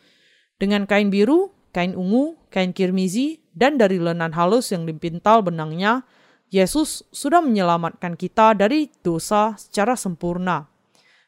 Dengan 0.57 0.89
kain 0.89 1.13
biru, 1.13 1.53
kain 1.77 1.93
ungu, 1.93 2.41
kain 2.49 2.73
kirmizi, 2.73 3.45
dan 3.53 3.77
dari 3.77 4.01
lenan 4.01 4.33
halus 4.33 4.73
yang 4.73 4.89
dipintal 4.89 5.45
benangnya, 5.45 6.09
Yesus 6.53 7.05
sudah 7.13 7.41
menyelamatkan 7.41 8.17
kita 8.17 8.57
dari 8.57 8.89
dosa 9.01 9.57
secara 9.57 9.97
sempurna. 9.97 10.69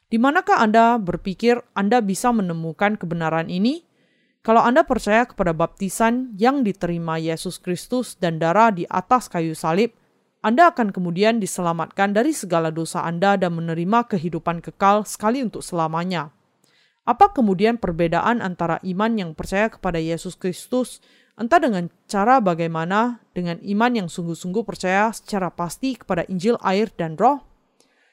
Di 0.05 0.21
manakah 0.21 0.61
Anda 0.61 1.01
berpikir 1.01 1.65
Anda 1.73 2.01
bisa 2.01 2.29
menemukan 2.29 2.97
kebenaran 2.97 3.49
ini? 3.49 3.85
Kalau 4.45 4.61
Anda 4.61 4.85
percaya 4.85 5.25
kepada 5.25 5.57
baptisan 5.57 6.37
yang 6.37 6.61
diterima 6.61 7.17
Yesus 7.17 7.57
Kristus 7.57 8.13
dan 8.13 8.37
darah 8.37 8.69
di 8.69 8.85
atas 8.85 9.25
kayu 9.25 9.57
salib, 9.57 9.97
anda 10.45 10.69
akan 10.69 10.93
kemudian 10.93 11.41
diselamatkan 11.41 12.13
dari 12.13 12.29
segala 12.29 12.69
dosa 12.69 13.01
Anda 13.01 13.33
dan 13.33 13.57
menerima 13.57 14.05
kehidupan 14.05 14.61
kekal 14.61 15.01
sekali 15.01 15.41
untuk 15.41 15.65
selamanya. 15.65 16.29
Apa 17.01 17.33
kemudian 17.33 17.81
perbedaan 17.81 18.45
antara 18.45 18.77
iman 18.85 19.09
yang 19.17 19.33
percaya 19.33 19.73
kepada 19.73 19.97
Yesus 19.97 20.37
Kristus, 20.37 21.01
entah 21.33 21.57
dengan 21.57 21.89
cara 22.05 22.37
bagaimana 22.45 23.25
dengan 23.33 23.57
iman 23.57 24.05
yang 24.05 24.05
sungguh-sungguh 24.05 24.61
percaya 24.61 25.09
secara 25.17 25.49
pasti 25.49 25.97
kepada 25.97 26.29
Injil 26.29 26.61
air 26.61 26.93
dan 26.93 27.17
roh? 27.17 27.41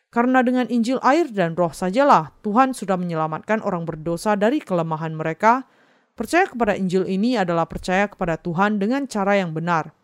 Karena 0.08 0.40
dengan 0.40 0.64
Injil 0.72 1.04
air 1.04 1.28
dan 1.28 1.52
roh 1.52 1.76
sajalah 1.76 2.32
Tuhan 2.40 2.72
sudah 2.72 2.96
menyelamatkan 2.96 3.60
orang 3.60 3.84
berdosa 3.84 4.40
dari 4.40 4.64
kelemahan 4.64 5.12
mereka, 5.12 5.68
percaya 6.14 6.48
kepada 6.48 6.76
Injil 6.76 7.08
ini 7.08 7.34
adalah 7.36 7.64
percaya 7.64 8.08
kepada 8.08 8.38
Tuhan 8.38 8.78
dengan 8.80 9.08
cara 9.08 9.38
yang 9.40 9.52
benar– 9.56 9.90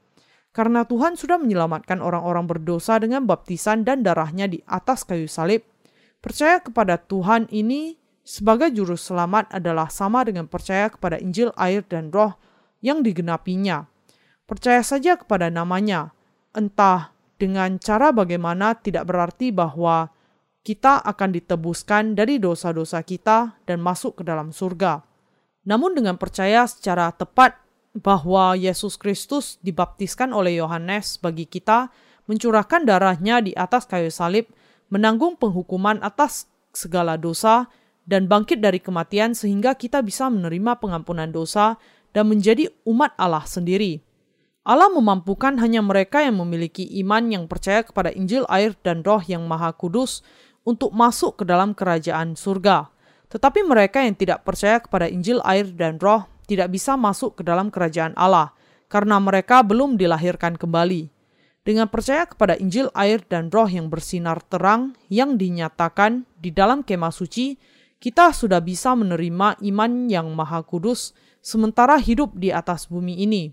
karena 0.59 0.83
Tuhan 0.83 1.15
sudah 1.15 1.39
menyelamatkan 1.39 2.03
orang-orang 2.03 2.51
berdosa 2.51 2.99
dengan 2.99 3.23
baptisan 3.29 3.87
dan 3.87 4.03
darahnya 4.03 4.51
di 4.51 4.59
atas 4.67 5.07
kayu 5.07 5.31
salib. 5.31 5.63
Percaya 6.19 6.59
kepada 6.59 6.99
Tuhan 6.99 7.47
ini 7.55 7.95
sebagai 8.27 8.75
juru 8.75 8.99
selamat 8.99 9.55
adalah 9.55 9.87
sama 9.87 10.27
dengan 10.27 10.51
percaya 10.51 10.91
kepada 10.91 11.15
Injil 11.23 11.55
air 11.55 11.87
dan 11.87 12.11
roh 12.11 12.35
yang 12.83 13.07
digenapinya. 13.07 13.87
Percaya 14.51 14.83
saja 14.83 15.15
kepada 15.15 15.47
namanya, 15.47 16.11
entah 16.57 17.15
dengan 17.39 17.79
cara 17.79 18.11
bagaimana 18.11 18.75
tidak 18.83 19.07
berarti 19.07 19.55
bahwa 19.55 20.11
kita 20.67 20.99
akan 21.07 21.39
ditebuskan 21.39 22.19
dari 22.19 22.43
dosa-dosa 22.43 22.99
kita 23.07 23.63
dan 23.63 23.79
masuk 23.79 24.21
ke 24.21 24.23
dalam 24.27 24.51
surga. 24.51 25.07
Namun 25.69 25.93
dengan 25.93 26.17
percaya 26.17 26.65
secara 26.65 27.13
tepat 27.13 27.61
bahwa 27.93 28.57
Yesus 28.57 28.97
Kristus 28.97 29.61
dibaptiskan 29.61 30.33
oleh 30.33 30.57
Yohanes 30.57 31.21
bagi 31.21 31.45
kita, 31.45 31.93
mencurahkan 32.25 32.89
darahnya 32.89 33.45
di 33.45 33.53
atas 33.53 33.85
kayu 33.85 34.09
salib, 34.09 34.49
menanggung 34.89 35.37
penghukuman 35.37 36.01
atas 36.01 36.49
segala 36.73 37.21
dosa, 37.21 37.69
dan 38.09 38.25
bangkit 38.25 38.65
dari 38.65 38.81
kematian 38.81 39.37
sehingga 39.37 39.77
kita 39.77 40.01
bisa 40.01 40.33
menerima 40.33 40.81
pengampunan 40.81 41.29
dosa 41.29 41.77
dan 42.17 42.33
menjadi 42.33 42.73
umat 42.89 43.13
Allah 43.21 43.45
sendiri. 43.45 44.01
Allah 44.65 44.89
memampukan 44.89 45.61
hanya 45.61 45.85
mereka 45.85 46.25
yang 46.25 46.41
memiliki 46.41 46.89
iman 47.05 47.29
yang 47.29 47.45
percaya 47.45 47.85
kepada 47.85 48.09
Injil, 48.13 48.49
air, 48.49 48.73
dan 48.81 49.05
Roh 49.05 49.21
yang 49.25 49.45
Maha 49.45 49.77
Kudus 49.77 50.25
untuk 50.65 50.93
masuk 50.97 51.41
ke 51.41 51.45
dalam 51.45 51.77
kerajaan 51.77 52.37
surga. 52.37 52.89
Tetapi 53.29 53.65
mereka 53.65 54.01
yang 54.01 54.17
tidak 54.17 54.45
percaya 54.45 54.81
kepada 54.81 55.05
Injil, 55.09 55.45
air, 55.45 55.69
dan 55.73 56.01
Roh 56.01 56.25
tidak 56.49 56.73
bisa 56.73 56.97
masuk 56.97 57.39
ke 57.39 57.43
dalam 57.45 57.69
kerajaan 57.69 58.17
Allah 58.17 58.57
karena 58.89 59.21
mereka 59.21 59.61
belum 59.61 60.01
dilahirkan 60.01 60.57
kembali. 60.57 61.13
Dengan 61.63 61.85
percaya 61.93 62.25
kepada 62.25 62.57
Injil, 62.57 62.89
air, 62.97 63.21
dan 63.29 63.53
roh 63.53 63.69
yang 63.69 63.93
bersinar 63.93 64.41
terang 64.41 64.97
yang 65.13 65.37
dinyatakan 65.37 66.25
di 66.41 66.49
dalam 66.49 66.81
kemah 66.81 67.13
suci, 67.13 67.61
kita 68.01 68.33
sudah 68.33 68.65
bisa 68.65 68.97
menerima 68.97 69.61
iman 69.61 69.93
yang 70.09 70.33
maha 70.33 70.65
kudus 70.65 71.13
sementara 71.45 72.01
hidup 72.01 72.33
di 72.33 72.49
atas 72.49 72.89
bumi 72.89 73.21
ini. 73.21 73.53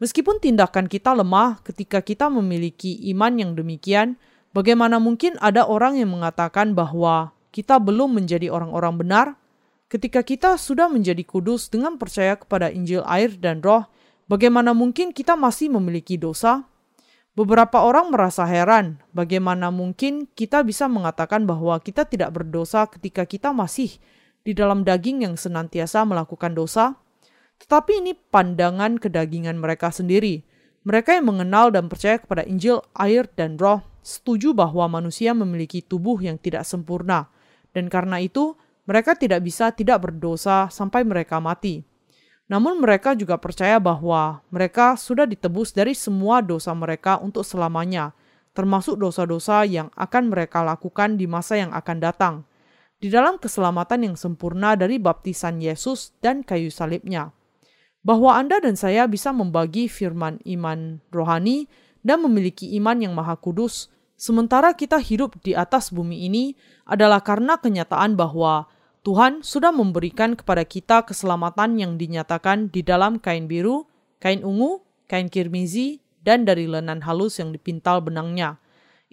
Meskipun 0.00 0.40
tindakan 0.40 0.88
kita 0.88 1.12
lemah 1.12 1.60
ketika 1.60 2.00
kita 2.00 2.32
memiliki 2.32 2.96
iman 3.12 3.36
yang 3.36 3.52
demikian, 3.52 4.16
bagaimana 4.56 4.96
mungkin 4.96 5.36
ada 5.44 5.68
orang 5.68 6.00
yang 6.00 6.16
mengatakan 6.16 6.72
bahwa 6.72 7.33
kita 7.54 7.78
belum 7.78 8.18
menjadi 8.18 8.50
orang-orang 8.50 8.94
benar 8.98 9.26
Ketika 9.94 10.26
kita 10.26 10.58
sudah 10.58 10.90
menjadi 10.90 11.22
kudus 11.22 11.70
dengan 11.70 12.00
percaya 12.00 12.34
kepada 12.34 12.66
Injil 12.66 13.06
air 13.06 13.30
dan 13.38 13.62
roh, 13.62 13.86
bagaimana 14.26 14.74
mungkin 14.74 15.14
kita 15.14 15.38
masih 15.38 15.70
memiliki 15.70 16.18
dosa? 16.18 16.66
Beberapa 17.38 17.78
orang 17.78 18.10
merasa 18.10 18.42
heran 18.42 18.98
bagaimana 19.14 19.70
mungkin 19.70 20.26
kita 20.34 20.66
bisa 20.66 20.90
mengatakan 20.90 21.46
bahwa 21.46 21.78
kita 21.78 22.10
tidak 22.10 22.34
berdosa 22.34 22.90
ketika 22.90 23.22
kita 23.22 23.54
masih 23.54 23.90
di 24.42 24.50
dalam 24.50 24.82
daging 24.82 25.26
yang 25.30 25.38
senantiasa 25.38 26.02
melakukan 26.02 26.58
dosa. 26.58 26.98
Tetapi 27.62 28.02
ini 28.02 28.18
pandangan 28.18 28.98
kedagingan 28.98 29.62
mereka 29.62 29.94
sendiri. 29.94 30.42
Mereka 30.82 31.22
yang 31.22 31.30
mengenal 31.30 31.70
dan 31.70 31.86
percaya 31.86 32.18
kepada 32.18 32.42
Injil, 32.42 32.82
air, 32.98 33.30
dan 33.38 33.62
roh 33.62 33.78
setuju 34.02 34.58
bahwa 34.58 34.90
manusia 34.90 35.38
memiliki 35.38 35.86
tubuh 35.86 36.18
yang 36.18 36.34
tidak 36.34 36.66
sempurna. 36.66 37.33
Dan 37.74 37.90
karena 37.90 38.22
itu, 38.22 38.54
mereka 38.86 39.18
tidak 39.18 39.42
bisa 39.42 39.74
tidak 39.74 40.06
berdosa 40.06 40.70
sampai 40.70 41.02
mereka 41.02 41.42
mati. 41.42 41.82
Namun 42.44 42.78
mereka 42.78 43.16
juga 43.16 43.40
percaya 43.40 43.80
bahwa 43.80 44.44
mereka 44.52 45.00
sudah 45.00 45.24
ditebus 45.24 45.72
dari 45.72 45.96
semua 45.96 46.44
dosa 46.44 46.76
mereka 46.76 47.16
untuk 47.16 47.40
selamanya, 47.40 48.12
termasuk 48.52 49.00
dosa-dosa 49.00 49.64
yang 49.64 49.88
akan 49.96 50.28
mereka 50.28 50.60
lakukan 50.60 51.16
di 51.16 51.24
masa 51.24 51.56
yang 51.56 51.72
akan 51.72 51.96
datang, 51.98 52.34
di 53.00 53.08
dalam 53.08 53.40
keselamatan 53.40 54.12
yang 54.12 54.16
sempurna 54.20 54.76
dari 54.76 55.00
baptisan 55.00 55.56
Yesus 55.56 56.12
dan 56.20 56.44
kayu 56.44 56.68
salibnya. 56.68 57.32
Bahwa 58.04 58.36
Anda 58.36 58.60
dan 58.60 58.76
saya 58.76 59.08
bisa 59.08 59.32
membagi 59.32 59.88
firman 59.88 60.36
iman 60.44 61.00
rohani 61.08 61.72
dan 62.04 62.20
memiliki 62.20 62.76
iman 62.76 63.00
yang 63.00 63.16
maha 63.16 63.40
kudus, 63.40 63.88
sementara 64.14 64.74
kita 64.74 64.98
hidup 64.98 65.38
di 65.42 65.52
atas 65.54 65.90
bumi 65.90 66.26
ini 66.26 66.54
adalah 66.86 67.20
karena 67.20 67.58
kenyataan 67.58 68.14
bahwa 68.14 68.66
Tuhan 69.04 69.44
sudah 69.44 69.68
memberikan 69.68 70.32
kepada 70.32 70.64
kita 70.64 71.04
keselamatan 71.04 71.76
yang 71.76 72.00
dinyatakan 72.00 72.72
di 72.72 72.80
dalam 72.80 73.20
kain 73.20 73.44
biru, 73.44 73.84
kain 74.16 74.40
ungu, 74.40 74.80
kain 75.04 75.28
kirmizi, 75.28 76.00
dan 76.24 76.48
dari 76.48 76.64
lenan 76.64 77.04
halus 77.04 77.36
yang 77.36 77.52
dipintal 77.52 78.00
benangnya. 78.00 78.56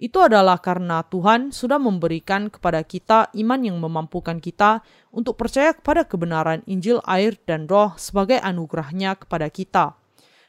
Itu 0.00 0.24
adalah 0.24 0.58
karena 0.58 1.04
Tuhan 1.06 1.52
sudah 1.52 1.76
memberikan 1.76 2.48
kepada 2.48 2.82
kita 2.82 3.30
iman 3.36 3.60
yang 3.60 3.78
memampukan 3.78 4.40
kita 4.40 4.80
untuk 5.12 5.38
percaya 5.38 5.76
kepada 5.76 6.08
kebenaran 6.08 6.64
Injil, 6.64 7.04
air, 7.04 7.36
dan 7.44 7.68
roh 7.68 7.94
sebagai 8.00 8.40
anugerahnya 8.40 9.14
kepada 9.14 9.46
kita. 9.52 10.01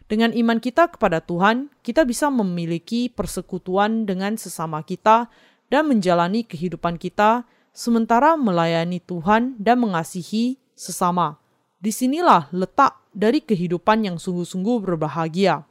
Dengan 0.07 0.35
iman 0.35 0.59
kita 0.59 0.91
kepada 0.91 1.23
Tuhan, 1.23 1.71
kita 1.79 2.03
bisa 2.03 2.27
memiliki 2.27 3.07
persekutuan 3.07 4.03
dengan 4.03 4.35
sesama 4.35 4.83
kita 4.83 5.31
dan 5.71 5.87
menjalani 5.87 6.43
kehidupan 6.43 6.99
kita 6.99 7.47
sementara 7.73 8.37
melayani 8.37 9.01
Tuhan 9.01 9.57
dan 9.57 9.81
mengasihi 9.81 10.61
sesama. 10.75 11.39
Di 11.79 11.89
sinilah 11.89 12.51
letak 12.53 12.99
dari 13.11 13.41
kehidupan 13.41 14.05
yang 14.05 14.17
sungguh-sungguh 14.21 14.83
berbahagia. 14.83 15.65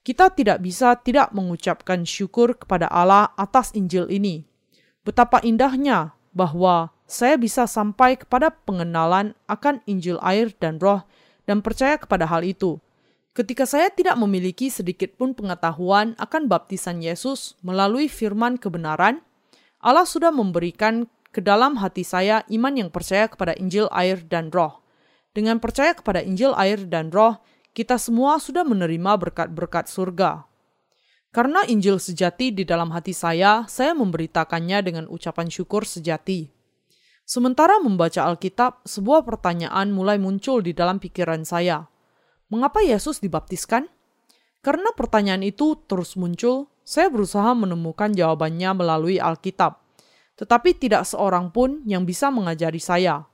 Kita 0.00 0.32
tidak 0.32 0.64
bisa 0.64 0.96
tidak 0.96 1.30
mengucapkan 1.36 2.08
syukur 2.08 2.56
kepada 2.56 2.88
Allah 2.88 3.32
atas 3.36 3.72
Injil 3.76 4.08
ini. 4.08 4.48
Betapa 5.04 5.44
indahnya 5.44 6.16
bahwa 6.32 6.92
saya 7.04 7.36
bisa 7.36 7.66
sampai 7.66 8.16
kepada 8.16 8.52
pengenalan 8.52 9.34
akan 9.50 9.82
Injil 9.84 10.16
air 10.22 10.54
dan 10.56 10.78
roh 10.78 11.04
dan 11.44 11.60
percaya 11.60 11.98
kepada 12.00 12.24
hal 12.28 12.46
itu. 12.46 12.80
Ketika 13.30 13.62
saya 13.62 13.94
tidak 13.94 14.18
memiliki 14.18 14.74
sedikit 14.74 15.14
pun 15.14 15.38
pengetahuan 15.38 16.18
akan 16.18 16.50
baptisan 16.50 16.98
Yesus 16.98 17.54
melalui 17.62 18.10
firman 18.10 18.58
kebenaran, 18.58 19.22
Allah 19.78 20.02
sudah 20.02 20.34
memberikan 20.34 21.06
ke 21.30 21.38
dalam 21.38 21.78
hati 21.78 22.02
saya 22.02 22.42
iman 22.50 22.74
yang 22.74 22.90
percaya 22.90 23.30
kepada 23.30 23.54
Injil, 23.54 23.86
air, 23.94 24.18
dan 24.26 24.50
roh. 24.50 24.82
Dengan 25.30 25.62
percaya 25.62 25.94
kepada 25.94 26.18
Injil, 26.26 26.50
air, 26.58 26.82
dan 26.90 27.14
roh, 27.14 27.38
kita 27.70 28.02
semua 28.02 28.42
sudah 28.42 28.66
menerima 28.66 29.14
berkat-berkat 29.14 29.86
surga. 29.86 30.42
Karena 31.30 31.62
Injil 31.70 32.02
sejati 32.02 32.50
di 32.50 32.66
dalam 32.66 32.90
hati 32.90 33.14
saya, 33.14 33.62
saya 33.70 33.94
memberitakannya 33.94 34.82
dengan 34.82 35.04
ucapan 35.06 35.46
syukur 35.46 35.86
sejati. 35.86 36.50
Sementara 37.22 37.78
membaca 37.78 38.26
Alkitab, 38.26 38.82
sebuah 38.82 39.22
pertanyaan 39.22 39.94
mulai 39.94 40.18
muncul 40.18 40.66
di 40.66 40.74
dalam 40.74 40.98
pikiran 40.98 41.46
saya. 41.46 41.86
Mengapa 42.50 42.82
Yesus 42.82 43.22
dibaptiskan? 43.22 43.86
Karena 44.60 44.90
pertanyaan 44.92 45.46
itu 45.46 45.78
terus 45.86 46.18
muncul, 46.18 46.66
saya 46.82 47.06
berusaha 47.06 47.54
menemukan 47.54 48.10
jawabannya 48.10 48.70
melalui 48.74 49.16
Alkitab. 49.22 49.78
Tetapi 50.34 50.74
tidak 50.74 51.06
seorang 51.06 51.54
pun 51.54 51.80
yang 51.86 52.02
bisa 52.02 52.28
mengajari 52.34 52.82
saya. 52.82 53.24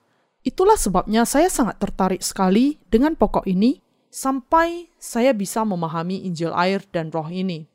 Itulah 0.45 0.77
sebabnya 0.77 1.25
saya 1.25 1.49
sangat 1.49 1.81
tertarik 1.81 2.21
sekali 2.21 2.79
dengan 2.93 3.17
pokok 3.17 3.49
ini 3.49 3.81
sampai 4.13 4.93
saya 5.01 5.33
bisa 5.33 5.65
memahami 5.65 6.29
Injil 6.29 6.53
air 6.53 6.85
dan 6.93 7.09
roh 7.09 7.27
ini. 7.33 7.67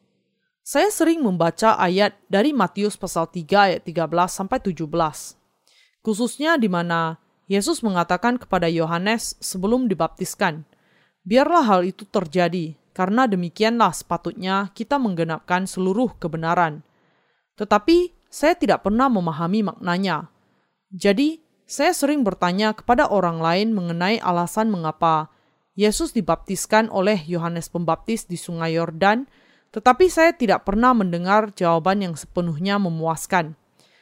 Saya 0.61 0.93
sering 0.93 1.25
membaca 1.25 1.73
ayat 1.75 2.15
dari 2.29 2.53
Matius 2.53 2.95
pasal 2.95 3.27
3 3.27 3.43
ayat 3.49 3.81
13 3.81 4.29
sampai 4.29 4.61
17. 4.61 4.85
Khususnya 6.05 6.55
di 6.61 6.69
mana 6.69 7.17
Yesus 7.49 7.81
mengatakan 7.81 8.37
kepada 8.37 8.69
Yohanes 8.69 9.35
sebelum 9.41 9.89
dibaptiskan, 9.89 10.63
"Biarlah 11.23 11.63
hal 11.65 11.81
itu 11.85 12.07
terjadi, 12.07 12.77
karena 12.91 13.25
demikianlah 13.29 13.93
sepatutnya 13.93 14.69
kita 14.73 14.97
menggenapkan 14.97 15.69
seluruh 15.69 16.17
kebenaran." 16.17 16.85
Tetapi 17.55 18.13
saya 18.31 18.55
tidak 18.57 18.87
pernah 18.87 19.11
memahami 19.11 19.61
maknanya. 19.65 20.31
Jadi, 20.91 21.43
saya 21.67 21.95
sering 21.95 22.27
bertanya 22.27 22.75
kepada 22.75 23.07
orang 23.07 23.39
lain 23.39 23.71
mengenai 23.71 24.19
alasan 24.19 24.67
mengapa 24.67 25.31
Yesus 25.71 26.11
dibaptiskan 26.11 26.91
oleh 26.91 27.15
Yohanes 27.27 27.71
Pembaptis 27.71 28.27
di 28.27 28.35
Sungai 28.35 28.75
Yordan 28.75 29.23
tetapi 29.71 30.11
saya 30.11 30.35
tidak 30.35 30.67
pernah 30.67 30.91
mendengar 30.91 31.55
jawaban 31.55 32.03
yang 32.03 32.15
sepenuhnya 32.19 32.75
memuaskan. 32.75 33.55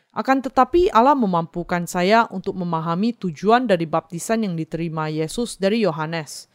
Akan 0.09 0.41
tetapi 0.41 0.89
Allah 0.89 1.13
memampukan 1.13 1.85
saya 1.85 2.25
untuk 2.33 2.57
memahami 2.57 3.13
tujuan 3.13 3.69
dari 3.69 3.85
baptisan 3.85 4.41
yang 4.41 4.57
diterima 4.57 5.05
Yesus 5.13 5.61
dari 5.61 5.85
Yohanes. 5.85 6.49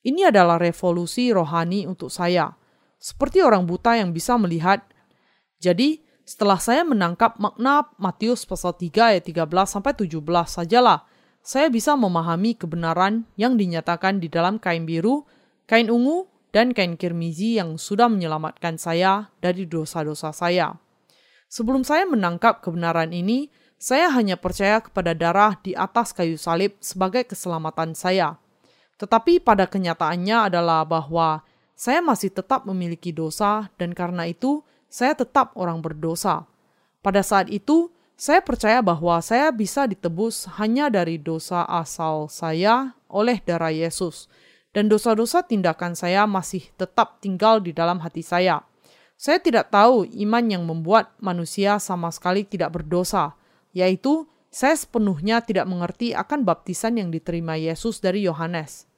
Ini 0.00 0.32
adalah 0.32 0.56
revolusi 0.56 1.28
rohani 1.28 1.84
untuk 1.84 2.08
saya, 2.08 2.56
seperti 2.96 3.44
orang 3.44 3.68
buta 3.68 4.00
yang 4.00 4.16
bisa 4.16 4.40
melihat. 4.40 4.80
Jadi, 5.60 6.00
setelah 6.24 6.56
saya 6.56 6.86
menangkap 6.86 7.36
makna 7.36 7.90
Matius 8.00 8.48
pasal 8.48 8.72
3 8.72 9.16
ayat 9.16 9.24
13 9.28 9.44
sampai 9.68 9.92
17 9.92 10.16
sajalah, 10.48 11.04
saya 11.40 11.68
bisa 11.68 11.96
memahami 11.96 12.56
kebenaran 12.56 13.28
yang 13.36 13.56
dinyatakan 13.60 14.20
di 14.20 14.28
dalam 14.32 14.56
kain 14.56 14.88
biru, 14.88 15.24
kain 15.68 15.88
ungu, 15.92 16.28
dan 16.50 16.74
kain 16.74 16.98
kirmizi 16.98 17.58
yang 17.60 17.78
sudah 17.78 18.10
menyelamatkan 18.10 18.76
saya 18.76 19.30
dari 19.38 19.64
dosa-dosa 19.64 20.34
saya. 20.34 20.76
Sebelum 21.50 21.82
saya 21.82 22.06
menangkap 22.06 22.62
kebenaran 22.62 23.10
ini, 23.10 23.50
saya 23.80 24.12
hanya 24.12 24.36
percaya 24.36 24.78
kepada 24.84 25.16
darah 25.16 25.56
di 25.58 25.72
atas 25.72 26.12
kayu 26.12 26.36
salib 26.36 26.76
sebagai 26.78 27.24
keselamatan 27.26 27.96
saya. 27.96 28.36
Tetapi 29.00 29.40
pada 29.40 29.64
kenyataannya 29.64 30.52
adalah 30.52 30.84
bahwa 30.84 31.40
saya 31.72 32.04
masih 32.04 32.28
tetap 32.28 32.68
memiliki 32.68 33.16
dosa 33.16 33.72
dan 33.80 33.96
karena 33.96 34.28
itu 34.28 34.60
saya 34.92 35.16
tetap 35.16 35.56
orang 35.56 35.80
berdosa. 35.80 36.44
Pada 37.00 37.24
saat 37.24 37.48
itu, 37.48 37.88
saya 38.20 38.44
percaya 38.44 38.84
bahwa 38.84 39.16
saya 39.24 39.48
bisa 39.48 39.88
ditebus 39.88 40.44
hanya 40.60 40.92
dari 40.92 41.16
dosa 41.16 41.64
asal 41.64 42.28
saya 42.28 42.92
oleh 43.08 43.40
darah 43.40 43.72
Yesus 43.72 44.28
dan 44.76 44.92
dosa-dosa 44.92 45.40
tindakan 45.40 45.96
saya 45.96 46.28
masih 46.28 46.68
tetap 46.76 47.24
tinggal 47.24 47.64
di 47.64 47.72
dalam 47.72 47.96
hati 48.04 48.20
saya. 48.20 48.60
Saya 49.16 49.40
tidak 49.40 49.72
tahu 49.72 50.04
iman 50.04 50.44
yang 50.52 50.68
membuat 50.68 51.16
manusia 51.16 51.80
sama 51.80 52.12
sekali 52.12 52.44
tidak 52.44 52.76
berdosa, 52.76 53.36
yaitu 53.72 54.28
saya 54.52 54.76
sepenuhnya 54.76 55.40
tidak 55.40 55.64
mengerti 55.64 56.12
akan 56.12 56.44
baptisan 56.44 57.00
yang 57.00 57.08
diterima 57.08 57.56
Yesus 57.56 58.04
dari 58.04 58.28
Yohanes. 58.28 58.89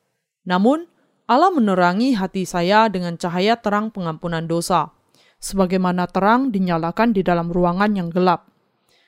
Namun, 0.43 0.87
Allah 1.27 1.55
menerangi 1.55 2.19
hati 2.19 2.45
saya 2.45 2.91
dengan 2.93 3.17
cahaya 3.17 3.57
terang 3.57 3.89
pengampunan 3.95 4.45
dosa, 4.45 4.93
sebagaimana 5.41 6.11
terang 6.11 6.53
dinyalakan 6.53 7.17
di 7.17 7.25
dalam 7.25 7.49
ruangan 7.49 7.95
yang 7.97 8.13
gelap. 8.13 8.51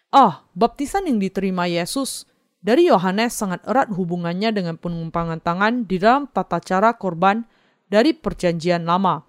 Ah, 0.09 0.47
baptisan 0.57 1.11
yang 1.11 1.19
diterima 1.21 1.69
Yesus 1.69 2.25
dari 2.65 2.89
Yohanes 2.89 3.37
sangat 3.37 3.61
erat 3.69 3.93
hubungannya 3.93 4.49
dengan 4.57 4.81
pengumpangan 4.81 5.45
tangan 5.45 5.85
di 5.85 6.01
dalam 6.01 6.25
tata 6.33 6.65
cara 6.65 6.97
korban 6.97 7.45
dari 7.93 8.17
perjanjian 8.17 8.89
lama. 8.89 9.21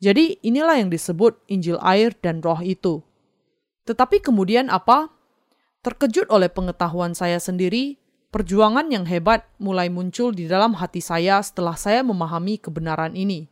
Jadi 0.00 0.40
inilah 0.40 0.80
yang 0.80 0.88
disebut 0.88 1.44
Injil 1.52 1.76
air 1.84 2.16
dan 2.24 2.40
roh 2.40 2.64
itu. 2.64 3.04
Tetapi 3.84 4.24
kemudian 4.24 4.72
apa? 4.72 5.12
Terkejut 5.84 6.32
oleh 6.32 6.48
pengetahuan 6.48 7.12
saya 7.12 7.36
sendiri, 7.36 7.99
perjuangan 8.30 8.86
yang 8.90 9.04
hebat 9.10 9.46
mulai 9.58 9.90
muncul 9.90 10.30
di 10.30 10.46
dalam 10.46 10.78
hati 10.78 11.02
saya 11.02 11.42
setelah 11.42 11.74
saya 11.74 12.00
memahami 12.06 12.62
kebenaran 12.62 13.18
ini. 13.18 13.50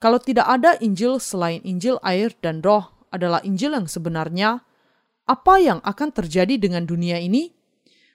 Kalau 0.00 0.16
tidak 0.16 0.48
ada 0.48 0.80
Injil 0.80 1.20
selain 1.20 1.60
Injil 1.60 2.00
air 2.00 2.32
dan 2.40 2.64
roh 2.64 2.88
adalah 3.12 3.44
Injil 3.44 3.76
yang 3.76 3.84
sebenarnya, 3.84 4.64
apa 5.28 5.54
yang 5.60 5.84
akan 5.84 6.08
terjadi 6.12 6.56
dengan 6.56 6.88
dunia 6.88 7.20
ini? 7.20 7.52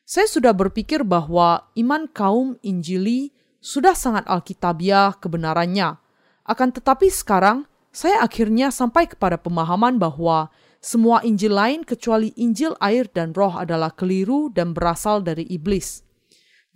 Saya 0.06 0.30
sudah 0.30 0.54
berpikir 0.54 1.02
bahwa 1.02 1.65
iman 1.78 2.06
kaum 2.10 2.58
Injili 2.62 3.34
sudah 3.62 3.98
sangat 3.98 4.26
alkitabiah 4.30 5.18
kebenarannya. 5.18 5.98
Akan 6.46 6.70
tetapi 6.70 7.10
sekarang, 7.10 7.65
saya 7.89 8.22
akhirnya 8.22 8.70
sampai 8.70 9.10
kepada 9.10 9.41
pemahaman 9.41 9.98
bahwa 9.98 10.54
semua 10.86 11.26
Injil 11.26 11.50
lain 11.50 11.82
kecuali 11.82 12.30
Injil 12.38 12.78
air 12.78 13.10
dan 13.10 13.34
roh 13.34 13.58
adalah 13.58 13.89
keliru 13.89 14.54
dan 14.54 14.78
berasal 14.78 15.26
dari 15.26 15.41
iblis. 15.50 16.06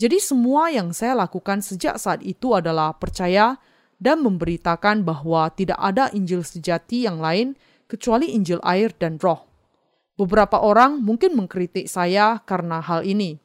Jadi 0.02 0.18
semua 0.18 0.74
yang 0.74 0.90
saya 0.98 1.14
lakukan 1.14 1.62
sejak 1.62 2.02
saat 2.02 2.26
itu 2.26 2.58
adalah 2.58 2.98
percaya 2.98 3.62
dan 4.02 4.26
memberitakan 4.26 5.06
bahwa 5.06 5.54
tidak 5.54 5.78
ada 5.78 6.10
Injil 6.18 6.42
sejati 6.42 7.06
yang 7.06 7.22
lain 7.22 7.54
kecuali 7.86 8.34
Injil 8.34 8.58
air 8.66 8.90
dan 8.98 9.22
roh. 9.22 9.46
Beberapa 10.18 10.58
orang 10.58 11.06
mungkin 11.06 11.38
mengkritik 11.38 11.86
saya 11.86 12.42
karena 12.50 12.82
hal 12.82 13.06
ini. 13.06 13.38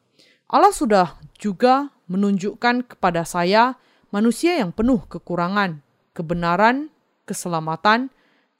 Allah 0.48 0.72
sudah 0.72 1.20
juga 1.36 1.92
menunjukkan 2.08 2.96
kepada 2.96 3.28
saya 3.28 3.76
manusia 4.08 4.56
yang 4.56 4.72
penuh 4.72 5.04
kekurangan, 5.12 5.84
kebenaran, 6.16 6.88
keselamatan 7.28 8.08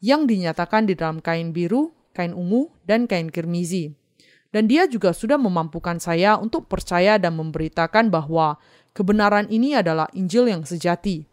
yang 0.04 0.28
dinyatakan 0.28 0.84
di 0.84 0.92
dalam 0.92 1.24
kain 1.24 1.56
biru, 1.56 1.96
kain 2.12 2.36
ungu, 2.36 2.68
dan 2.84 3.08
kain 3.08 3.32
kirmizi. 3.32 3.96
Dan 4.52 4.68
dia 4.68 4.84
juga 4.84 5.16
sudah 5.16 5.40
memampukan 5.40 5.96
saya 5.96 6.36
untuk 6.36 6.68
percaya 6.68 7.16
dan 7.16 7.40
memberitakan 7.40 8.12
bahwa 8.12 8.60
kebenaran 8.92 9.48
ini 9.48 9.72
adalah 9.72 10.12
Injil 10.12 10.52
yang 10.52 10.68
sejati. 10.68 11.24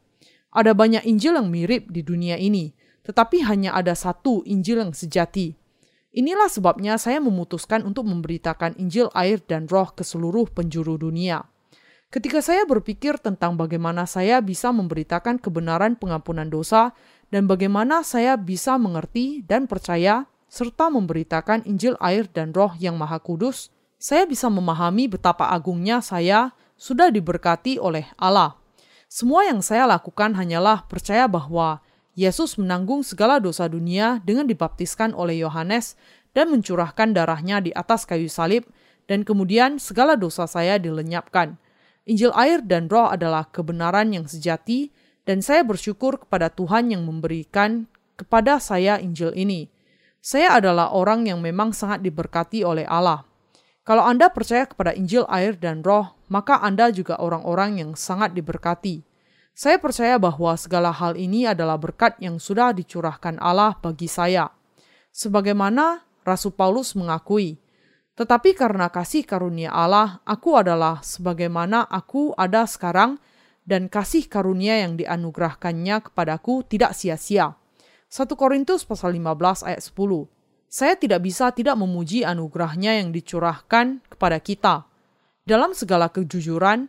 Ada 0.55 0.71
banyak 0.71 1.03
Injil 1.03 1.35
yang 1.35 1.51
mirip 1.51 1.91
di 1.91 1.99
dunia 1.99 2.39
ini, 2.39 2.71
tetapi 3.03 3.43
hanya 3.43 3.75
ada 3.75 3.91
satu 3.91 4.41
Injil 4.47 4.79
yang 4.79 4.95
sejati, 4.95 5.59
Inilah 6.11 6.51
sebabnya 6.51 6.99
saya 6.99 7.23
memutuskan 7.23 7.87
untuk 7.87 8.03
memberitakan 8.03 8.75
Injil 8.75 9.07
air 9.15 9.39
dan 9.47 9.71
roh 9.71 9.95
ke 9.95 10.03
seluruh 10.03 10.43
penjuru 10.51 10.99
dunia. 10.99 11.47
Ketika 12.11 12.43
saya 12.43 12.67
berpikir 12.67 13.15
tentang 13.15 13.55
bagaimana 13.55 14.03
saya 14.03 14.43
bisa 14.43 14.75
memberitakan 14.75 15.39
kebenaran 15.39 15.95
pengampunan 15.95 16.51
dosa 16.51 16.91
dan 17.31 17.47
bagaimana 17.47 18.03
saya 18.03 18.35
bisa 18.35 18.75
mengerti 18.75 19.41
dan 19.47 19.65
percaya 19.65 20.27
serta 20.51 20.91
memberitakan 20.91 21.63
Injil 21.63 21.95
air 22.03 22.27
dan 22.27 22.51
roh 22.51 22.75
yang 22.75 22.99
maha 22.99 23.23
kudus, 23.23 23.71
saya 23.95 24.27
bisa 24.27 24.51
memahami 24.51 25.07
betapa 25.07 25.47
agungnya 25.47 26.03
saya 26.03 26.51
sudah 26.75 27.07
diberkati 27.07 27.79
oleh 27.79 28.03
Allah. 28.19 28.59
Semua 29.07 29.47
yang 29.47 29.63
saya 29.63 29.87
lakukan 29.87 30.35
hanyalah 30.35 30.83
percaya 30.91 31.27
bahwa 31.31 31.79
Yesus 32.11 32.59
menanggung 32.59 33.07
segala 33.07 33.39
dosa 33.39 33.71
dunia 33.71 34.19
dengan 34.27 34.43
dibaptiskan 34.43 35.15
oleh 35.15 35.39
Yohanes 35.39 35.95
dan 36.35 36.51
mencurahkan 36.51 37.15
darahnya 37.15 37.63
di 37.63 37.71
atas 37.71 38.03
kayu 38.03 38.27
salib, 38.27 38.67
dan 39.07 39.23
kemudian 39.23 39.79
segala 39.79 40.19
dosa 40.19 40.47
saya 40.47 40.75
dilenyapkan. 40.79 41.55
Injil 42.07 42.31
air 42.35 42.59
dan 42.63 42.91
roh 42.91 43.07
adalah 43.07 43.47
kebenaran 43.47 44.11
yang 44.11 44.27
sejati, 44.27 44.91
dan 45.25 45.45
saya 45.45 45.61
bersyukur 45.61 46.21
kepada 46.21 46.49
Tuhan 46.49 46.89
yang 46.89 47.05
memberikan 47.05 47.85
kepada 48.17 48.57
saya 48.61 48.97
Injil 49.01 49.33
ini. 49.33 49.69
Saya 50.21 50.61
adalah 50.61 50.93
orang 50.93 51.25
yang 51.25 51.41
memang 51.41 51.73
sangat 51.73 52.05
diberkati 52.05 52.61
oleh 52.61 52.85
Allah. 52.85 53.25
Kalau 53.81 54.05
Anda 54.05 54.29
percaya 54.29 54.69
kepada 54.69 54.93
Injil 54.93 55.25
air 55.25 55.57
dan 55.57 55.81
roh, 55.81 56.13
maka 56.29 56.61
Anda 56.61 56.93
juga 56.93 57.17
orang-orang 57.17 57.81
yang 57.81 57.91
sangat 57.97 58.37
diberkati. 58.37 59.01
Saya 59.57 59.81
percaya 59.81 60.21
bahwa 60.21 60.53
segala 60.55 60.93
hal 60.93 61.17
ini 61.17 61.49
adalah 61.49 61.81
berkat 61.81 62.15
yang 62.21 62.37
sudah 62.37 62.71
dicurahkan 62.71 63.41
Allah 63.41 63.75
bagi 63.81 64.05
saya. 64.05 64.53
Sebagaimana 65.09 66.05
Rasul 66.21 66.53
Paulus 66.53 66.93
mengakui, 66.93 67.57
tetapi 68.15 68.53
karena 68.53 68.87
kasih 68.93 69.25
karunia 69.25 69.73
Allah, 69.73 70.21
aku 70.29 70.53
adalah 70.53 71.01
sebagaimana 71.01 71.89
aku 71.89 72.37
ada 72.37 72.69
sekarang 72.69 73.17
dan 73.65 73.87
kasih 73.87 74.25
karunia 74.25 74.81
yang 74.81 74.97
dianugerahkannya 74.97 76.11
kepadaku 76.11 76.65
tidak 76.65 76.97
sia-sia. 76.97 77.55
1 78.11 78.27
Korintus 78.35 78.83
pasal 78.83 79.15
15 79.15 79.63
ayat 79.63 79.81
10. 79.81 80.27
Saya 80.71 80.95
tidak 80.95 81.23
bisa 81.23 81.51
tidak 81.51 81.75
memuji 81.79 82.23
anugerahnya 82.23 82.99
yang 82.99 83.11
dicurahkan 83.11 84.03
kepada 84.07 84.39
kita. 84.39 84.87
Dalam 85.43 85.75
segala 85.75 86.11
kejujuran, 86.11 86.87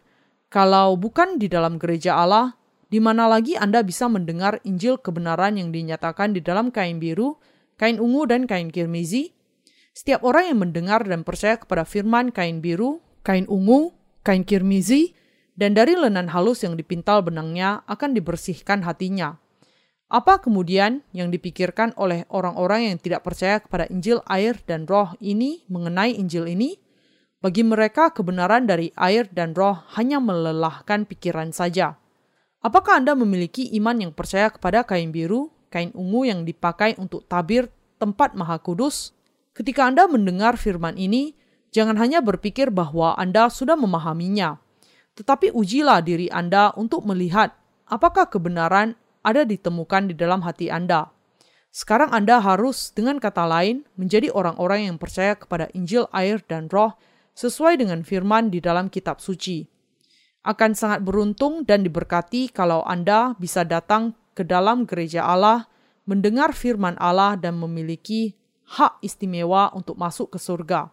kalau 0.51 0.95
bukan 0.99 1.41
di 1.41 1.51
dalam 1.51 1.79
gereja 1.79 2.19
Allah, 2.19 2.55
di 2.93 3.01
mana 3.01 3.25
lagi 3.25 3.57
Anda 3.57 3.81
bisa 3.81 4.05
mendengar 4.11 4.61
Injil 4.69 5.01
kebenaran 5.01 5.57
yang 5.57 5.73
dinyatakan 5.73 6.37
di 6.37 6.45
dalam 6.45 6.69
kain 6.69 7.01
biru, 7.01 7.41
kain 7.81 7.97
ungu, 7.97 8.29
dan 8.29 8.45
kain 8.45 8.69
kirmizi? 8.69 9.33
Setiap 9.97 10.21
orang 10.25 10.53
yang 10.53 10.59
mendengar 10.61 11.05
dan 11.05 11.25
percaya 11.25 11.57
kepada 11.57 11.89
firman 11.89 12.29
kain 12.33 12.61
biru, 12.61 13.01
kain 13.25 13.49
ungu, 13.49 13.97
kain 14.21 14.45
kirmizi, 14.45 15.17
dan 15.57 15.77
dari 15.77 15.93
lenan 15.93 16.33
halus 16.33 16.65
yang 16.65 16.77
dipintal 16.77 17.21
benangnya 17.21 17.85
akan 17.85 18.17
dibersihkan 18.17 18.85
hatinya. 18.85 19.37
Apa 20.12 20.45
kemudian 20.45 21.01
yang 21.17 21.33
dipikirkan 21.33 21.97
oleh 21.97 22.29
orang-orang 22.29 22.93
yang 22.93 22.99
tidak 23.01 23.25
percaya 23.25 23.65
kepada 23.65 23.88
Injil 23.88 24.21
air 24.29 24.61
dan 24.69 24.85
roh 24.85 25.17
ini 25.25 25.65
mengenai 25.73 26.12
Injil 26.21 26.53
ini? 26.53 26.77
Bagi 27.41 27.65
mereka, 27.65 28.12
kebenaran 28.12 28.69
dari 28.69 28.93
air 28.95 29.27
dan 29.33 29.57
roh 29.57 29.83
hanya 29.97 30.21
melelahkan 30.21 31.09
pikiran 31.09 31.51
saja. 31.51 31.97
Apakah 32.62 33.03
Anda 33.03 33.19
memiliki 33.19 33.67
iman 33.81 33.99
yang 33.99 34.12
percaya 34.15 34.53
kepada 34.53 34.87
kain 34.87 35.11
biru, 35.11 35.51
kain 35.67 35.91
ungu 35.97 36.29
yang 36.29 36.47
dipakai 36.47 36.95
untuk 37.01 37.27
tabir 37.27 37.67
tempat 37.99 38.38
maha 38.38 38.62
kudus? 38.62 39.11
Ketika 39.57 39.88
Anda 39.91 40.07
mendengar 40.07 40.55
firman 40.55 40.95
ini, 40.95 41.35
jangan 41.75 41.99
hanya 41.99 42.23
berpikir 42.23 42.71
bahwa 42.71 43.19
Anda 43.19 43.51
sudah 43.51 43.75
memahaminya, 43.75 44.62
tetapi 45.18 45.53
ujilah 45.53 46.01
diri 46.01 46.29
Anda 46.33 46.72
untuk 46.77 47.05
melihat 47.05 47.53
apakah 47.88 48.29
kebenaran 48.29 48.96
ada 49.22 49.46
ditemukan 49.46 50.11
di 50.11 50.14
dalam 50.18 50.42
hati 50.42 50.68
Anda. 50.72 51.12
Sekarang 51.72 52.12
Anda 52.12 52.37
harus, 52.44 52.92
dengan 52.92 53.16
kata 53.16 53.48
lain, 53.48 53.88
menjadi 53.96 54.29
orang-orang 54.29 54.92
yang 54.92 54.96
percaya 55.01 55.33
kepada 55.33 55.72
Injil, 55.72 56.05
air, 56.12 56.44
dan 56.44 56.68
Roh 56.68 57.01
sesuai 57.33 57.81
dengan 57.81 58.05
firman 58.05 58.53
di 58.53 58.61
dalam 58.61 58.92
kitab 58.92 59.25
suci. 59.25 59.64
Akan 60.44 60.77
sangat 60.77 61.01
beruntung 61.01 61.64
dan 61.64 61.81
diberkati 61.81 62.53
kalau 62.53 62.85
Anda 62.85 63.33
bisa 63.40 63.64
datang 63.64 64.12
ke 64.37 64.44
dalam 64.44 64.85
gereja 64.85 65.25
Allah, 65.25 65.70
mendengar 66.05 66.53
firman 66.53 66.98
Allah 67.01 67.40
dan 67.40 67.57
memiliki 67.57 68.37
hak 68.77 69.01
istimewa 69.01 69.72
untuk 69.72 69.96
masuk 69.96 70.37
ke 70.37 70.38
surga. 70.42 70.92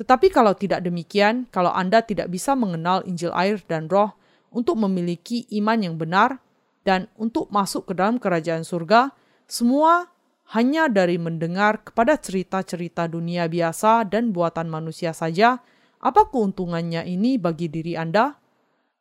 Tetapi 0.00 0.32
kalau 0.32 0.56
tidak 0.56 0.80
demikian, 0.80 1.44
kalau 1.52 1.68
Anda 1.76 2.00
tidak 2.00 2.32
bisa 2.32 2.56
mengenal 2.56 3.04
Injil 3.04 3.36
air 3.36 3.60
dan 3.68 3.84
roh 3.84 4.16
untuk 4.48 4.80
memiliki 4.80 5.44
iman 5.60 5.76
yang 5.76 6.00
benar 6.00 6.40
dan 6.88 7.12
untuk 7.20 7.52
masuk 7.52 7.84
ke 7.84 7.92
dalam 7.92 8.16
kerajaan 8.16 8.64
surga, 8.64 9.12
semua 9.44 10.08
hanya 10.56 10.88
dari 10.88 11.20
mendengar 11.20 11.84
kepada 11.84 12.16
cerita-cerita 12.16 13.12
dunia 13.12 13.44
biasa 13.44 14.08
dan 14.08 14.32
buatan 14.32 14.72
manusia 14.72 15.12
saja, 15.12 15.60
apa 16.00 16.32
keuntungannya 16.32 17.04
ini 17.04 17.36
bagi 17.36 17.68
diri 17.68 17.92
Anda? 17.92 18.40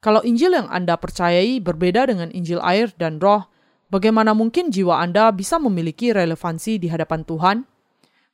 Kalau 0.04 0.20
Injil 0.28 0.52
yang 0.52 0.68
Anda 0.68 1.00
percayai 1.00 1.64
berbeda 1.64 2.12
dengan 2.12 2.28
Injil 2.36 2.60
air 2.60 2.92
dan 3.00 3.24
roh, 3.24 3.48
bagaimana 3.88 4.36
mungkin 4.36 4.68
jiwa 4.68 5.00
Anda 5.00 5.32
bisa 5.32 5.64
memiliki 5.64 6.12
relevansi 6.12 6.76
di 6.76 6.92
hadapan 6.92 7.24
Tuhan? 7.24 7.58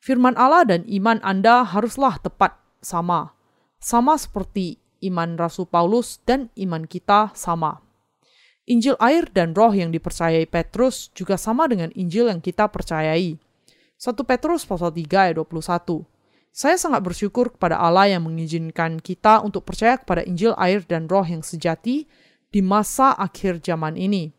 Firman 0.06 0.38
Allah 0.38 0.70
dan 0.70 0.86
iman 0.86 1.18
Anda 1.26 1.66
haruslah 1.66 2.22
tepat 2.22 2.54
sama, 2.78 3.34
sama 3.82 4.14
seperti 4.22 4.78
iman 5.02 5.34
Rasul 5.34 5.66
Paulus 5.66 6.22
dan 6.30 6.54
iman 6.62 6.86
kita 6.86 7.34
sama. 7.34 7.82
Injil 8.70 8.94
air 9.02 9.26
dan 9.34 9.58
roh 9.58 9.74
yang 9.74 9.90
dipercayai 9.90 10.46
Petrus 10.46 11.10
juga 11.18 11.42
sama 11.42 11.66
dengan 11.66 11.90
Injil 11.98 12.30
yang 12.30 12.38
kita 12.38 12.70
percayai. 12.70 13.42
1 13.98 14.14
Petrus 14.30 14.62
pasal 14.70 14.94
3 14.94 15.10
ayat 15.10 15.42
21. 15.42 16.06
Saya 16.54 16.78
sangat 16.78 17.02
bersyukur 17.02 17.58
kepada 17.58 17.82
Allah 17.82 18.06
yang 18.14 18.30
mengizinkan 18.30 19.02
kita 19.02 19.42
untuk 19.42 19.66
percaya 19.66 19.98
kepada 19.98 20.22
Injil 20.22 20.54
air 20.62 20.86
dan 20.86 21.10
roh 21.10 21.26
yang 21.26 21.42
sejati 21.42 22.06
di 22.54 22.62
masa 22.62 23.18
akhir 23.18 23.58
zaman 23.66 23.98
ini. 23.98 24.30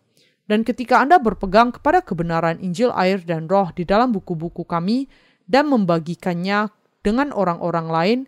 Dan 0.46 0.62
ketika 0.62 1.02
Anda 1.02 1.18
berpegang 1.18 1.74
kepada 1.74 2.07
kebenaran 2.07 2.62
Injil 2.62 2.94
air 2.94 3.18
dan 3.26 3.50
roh 3.50 3.74
di 3.74 3.83
dalam 3.83 4.14
buku-buku 4.14 4.62
kami 4.62 5.11
dan 5.47 5.71
membagikannya 5.71 6.69
dengan 7.03 7.31
orang-orang 7.31 7.87
lain, 7.89 8.21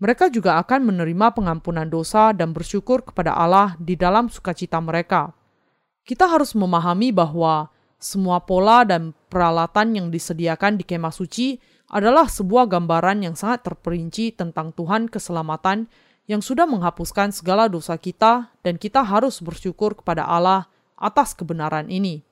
mereka 0.00 0.32
juga 0.32 0.56
akan 0.60 0.92
menerima 0.92 1.36
pengampunan 1.36 1.88
dosa 1.88 2.32
dan 2.32 2.56
bersyukur 2.56 3.04
kepada 3.04 3.36
Allah 3.36 3.76
di 3.76 3.96
dalam 3.96 4.32
sukacita 4.32 4.80
mereka. 4.80 5.36
Kita 6.04 6.24
harus 6.24 6.56
memahami 6.56 7.12
bahwa 7.12 7.68
semua 8.00 8.40
pola 8.40 8.80
dan 8.88 9.12
peralatan 9.28 9.92
yang 9.92 10.06
disediakan 10.08 10.80
di 10.80 10.88
kemah 10.88 11.12
suci 11.12 11.60
adalah 11.92 12.32
sebuah 12.32 12.64
gambaran 12.72 13.28
yang 13.28 13.36
sangat 13.36 13.68
terperinci 13.68 14.32
tentang 14.32 14.72
Tuhan 14.72 15.12
keselamatan 15.12 15.84
yang 16.24 16.40
sudah 16.40 16.64
menghapuskan 16.64 17.34
segala 17.34 17.68
dosa 17.68 18.00
kita 18.00 18.54
dan 18.64 18.80
kita 18.80 19.04
harus 19.04 19.44
bersyukur 19.44 19.98
kepada 19.98 20.24
Allah 20.24 20.70
atas 20.96 21.36
kebenaran 21.36 21.92
ini. 21.92 22.29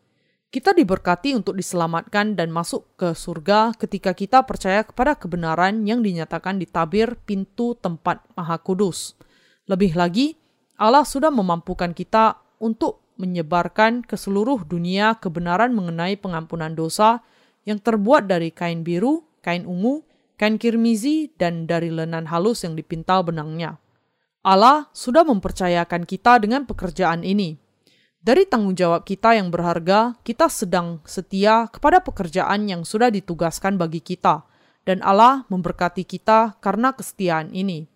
Kita 0.49 0.73
diberkati 0.73 1.37
untuk 1.37 1.61
diselamatkan 1.61 2.33
dan 2.33 2.49
masuk 2.49 2.97
ke 2.97 3.13
surga 3.13 3.77
ketika 3.77 4.17
kita 4.17 4.49
percaya 4.49 4.81
kepada 4.81 5.13
kebenaran 5.13 5.85
yang 5.85 6.01
dinyatakan 6.01 6.57
di 6.57 6.65
tabir 6.65 7.21
pintu 7.29 7.77
tempat 7.77 8.25
Maha 8.33 8.57
Kudus. 8.57 9.13
Lebih 9.69 9.93
lagi, 9.93 10.41
Allah 10.81 11.05
sudah 11.05 11.29
memampukan 11.29 11.93
kita 11.93 12.41
untuk 12.65 13.05
menyebarkan 13.21 14.01
ke 14.01 14.17
seluruh 14.17 14.65
dunia 14.65 15.21
kebenaran 15.21 15.77
mengenai 15.77 16.17
pengampunan 16.17 16.73
dosa 16.73 17.21
yang 17.69 17.77
terbuat 17.77 18.25
dari 18.25 18.49
kain 18.49 18.81
biru, 18.81 19.29
kain 19.45 19.69
ungu, 19.69 20.01
kain 20.41 20.57
kirmizi, 20.57 21.29
dan 21.37 21.69
dari 21.69 21.93
lenan 21.93 22.25
halus 22.25 22.65
yang 22.65 22.73
dipintal 22.73 23.21
benangnya. 23.21 23.77
Allah 24.41 24.89
sudah 24.97 25.29
mempercayakan 25.29 26.09
kita 26.09 26.41
dengan 26.41 26.65
pekerjaan 26.65 27.21
ini 27.21 27.68
dari 28.19 28.45
tanggung 28.45 28.75
jawab 28.75 29.07
kita 29.07 29.39
yang 29.39 29.49
berharga, 29.49 30.19
kita 30.27 30.51
sedang 30.51 30.99
setia 31.07 31.71
kepada 31.71 32.03
pekerjaan 32.03 32.67
yang 32.67 32.83
sudah 32.83 33.09
ditugaskan 33.15 33.79
bagi 33.79 34.03
kita, 34.03 34.43
dan 34.83 34.99
Allah 35.07 35.47
memberkati 35.47 36.03
kita 36.03 36.59
karena 36.59 36.93
kesetiaan 36.93 37.55
ini. 37.55 37.87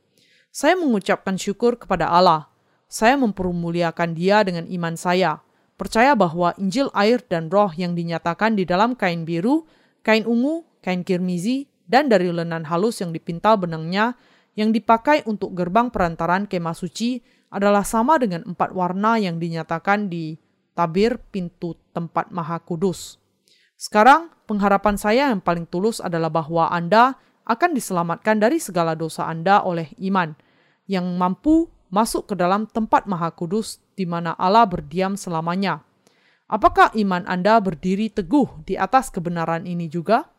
Saya 0.52 0.78
mengucapkan 0.78 1.34
syukur 1.40 1.80
kepada 1.80 2.12
Allah. 2.12 2.52
Saya 2.92 3.16
mempermuliakan 3.16 4.12
Dia 4.12 4.44
dengan 4.44 4.68
iman 4.68 4.94
saya, 5.00 5.40
percaya 5.80 6.12
bahwa 6.12 6.52
Injil 6.60 6.92
air 6.92 7.24
dan 7.24 7.48
roh 7.48 7.72
yang 7.72 7.96
dinyatakan 7.96 8.52
di 8.54 8.68
dalam 8.68 8.92
kain 8.92 9.24
biru, 9.24 9.64
kain 10.04 10.28
ungu, 10.28 10.62
kain 10.84 11.00
kirmizi, 11.00 11.72
dan 11.88 12.12
dari 12.12 12.28
lenan 12.28 12.68
halus 12.68 13.00
yang 13.00 13.10
dipintal 13.10 13.58
benangnya 13.58 14.14
yang 14.52 14.70
dipakai 14.70 15.24
untuk 15.24 15.56
gerbang 15.56 15.88
perantaran 15.88 16.44
kemah 16.44 16.76
suci 16.76 17.24
adalah 17.52 17.84
sama 17.84 18.16
dengan 18.16 18.42
empat 18.48 18.72
warna 18.72 19.20
yang 19.20 19.36
dinyatakan 19.36 20.08
di 20.08 20.40
tabir 20.72 21.20
pintu 21.28 21.76
tempat 21.92 22.32
maha 22.32 22.56
kudus. 22.64 23.20
Sekarang, 23.76 24.32
pengharapan 24.48 24.96
saya 24.96 25.28
yang 25.28 25.44
paling 25.44 25.68
tulus 25.68 26.00
adalah 26.00 26.32
bahwa 26.32 26.72
Anda 26.72 27.20
akan 27.44 27.76
diselamatkan 27.76 28.40
dari 28.40 28.56
segala 28.56 28.96
dosa 28.96 29.28
Anda 29.28 29.60
oleh 29.60 29.92
iman, 30.00 30.32
yang 30.88 31.04
mampu 31.20 31.68
masuk 31.92 32.32
ke 32.32 32.34
dalam 32.40 32.64
tempat 32.64 33.04
maha 33.04 33.28
kudus 33.36 33.84
di 33.92 34.08
mana 34.08 34.32
Allah 34.40 34.64
berdiam 34.64 35.12
selamanya. 35.12 35.84
Apakah 36.48 36.88
iman 36.96 37.28
Anda 37.28 37.60
berdiri 37.60 38.08
teguh 38.08 38.64
di 38.64 38.80
atas 38.80 39.12
kebenaran 39.12 39.68
ini 39.68 39.92
juga? 39.92 40.31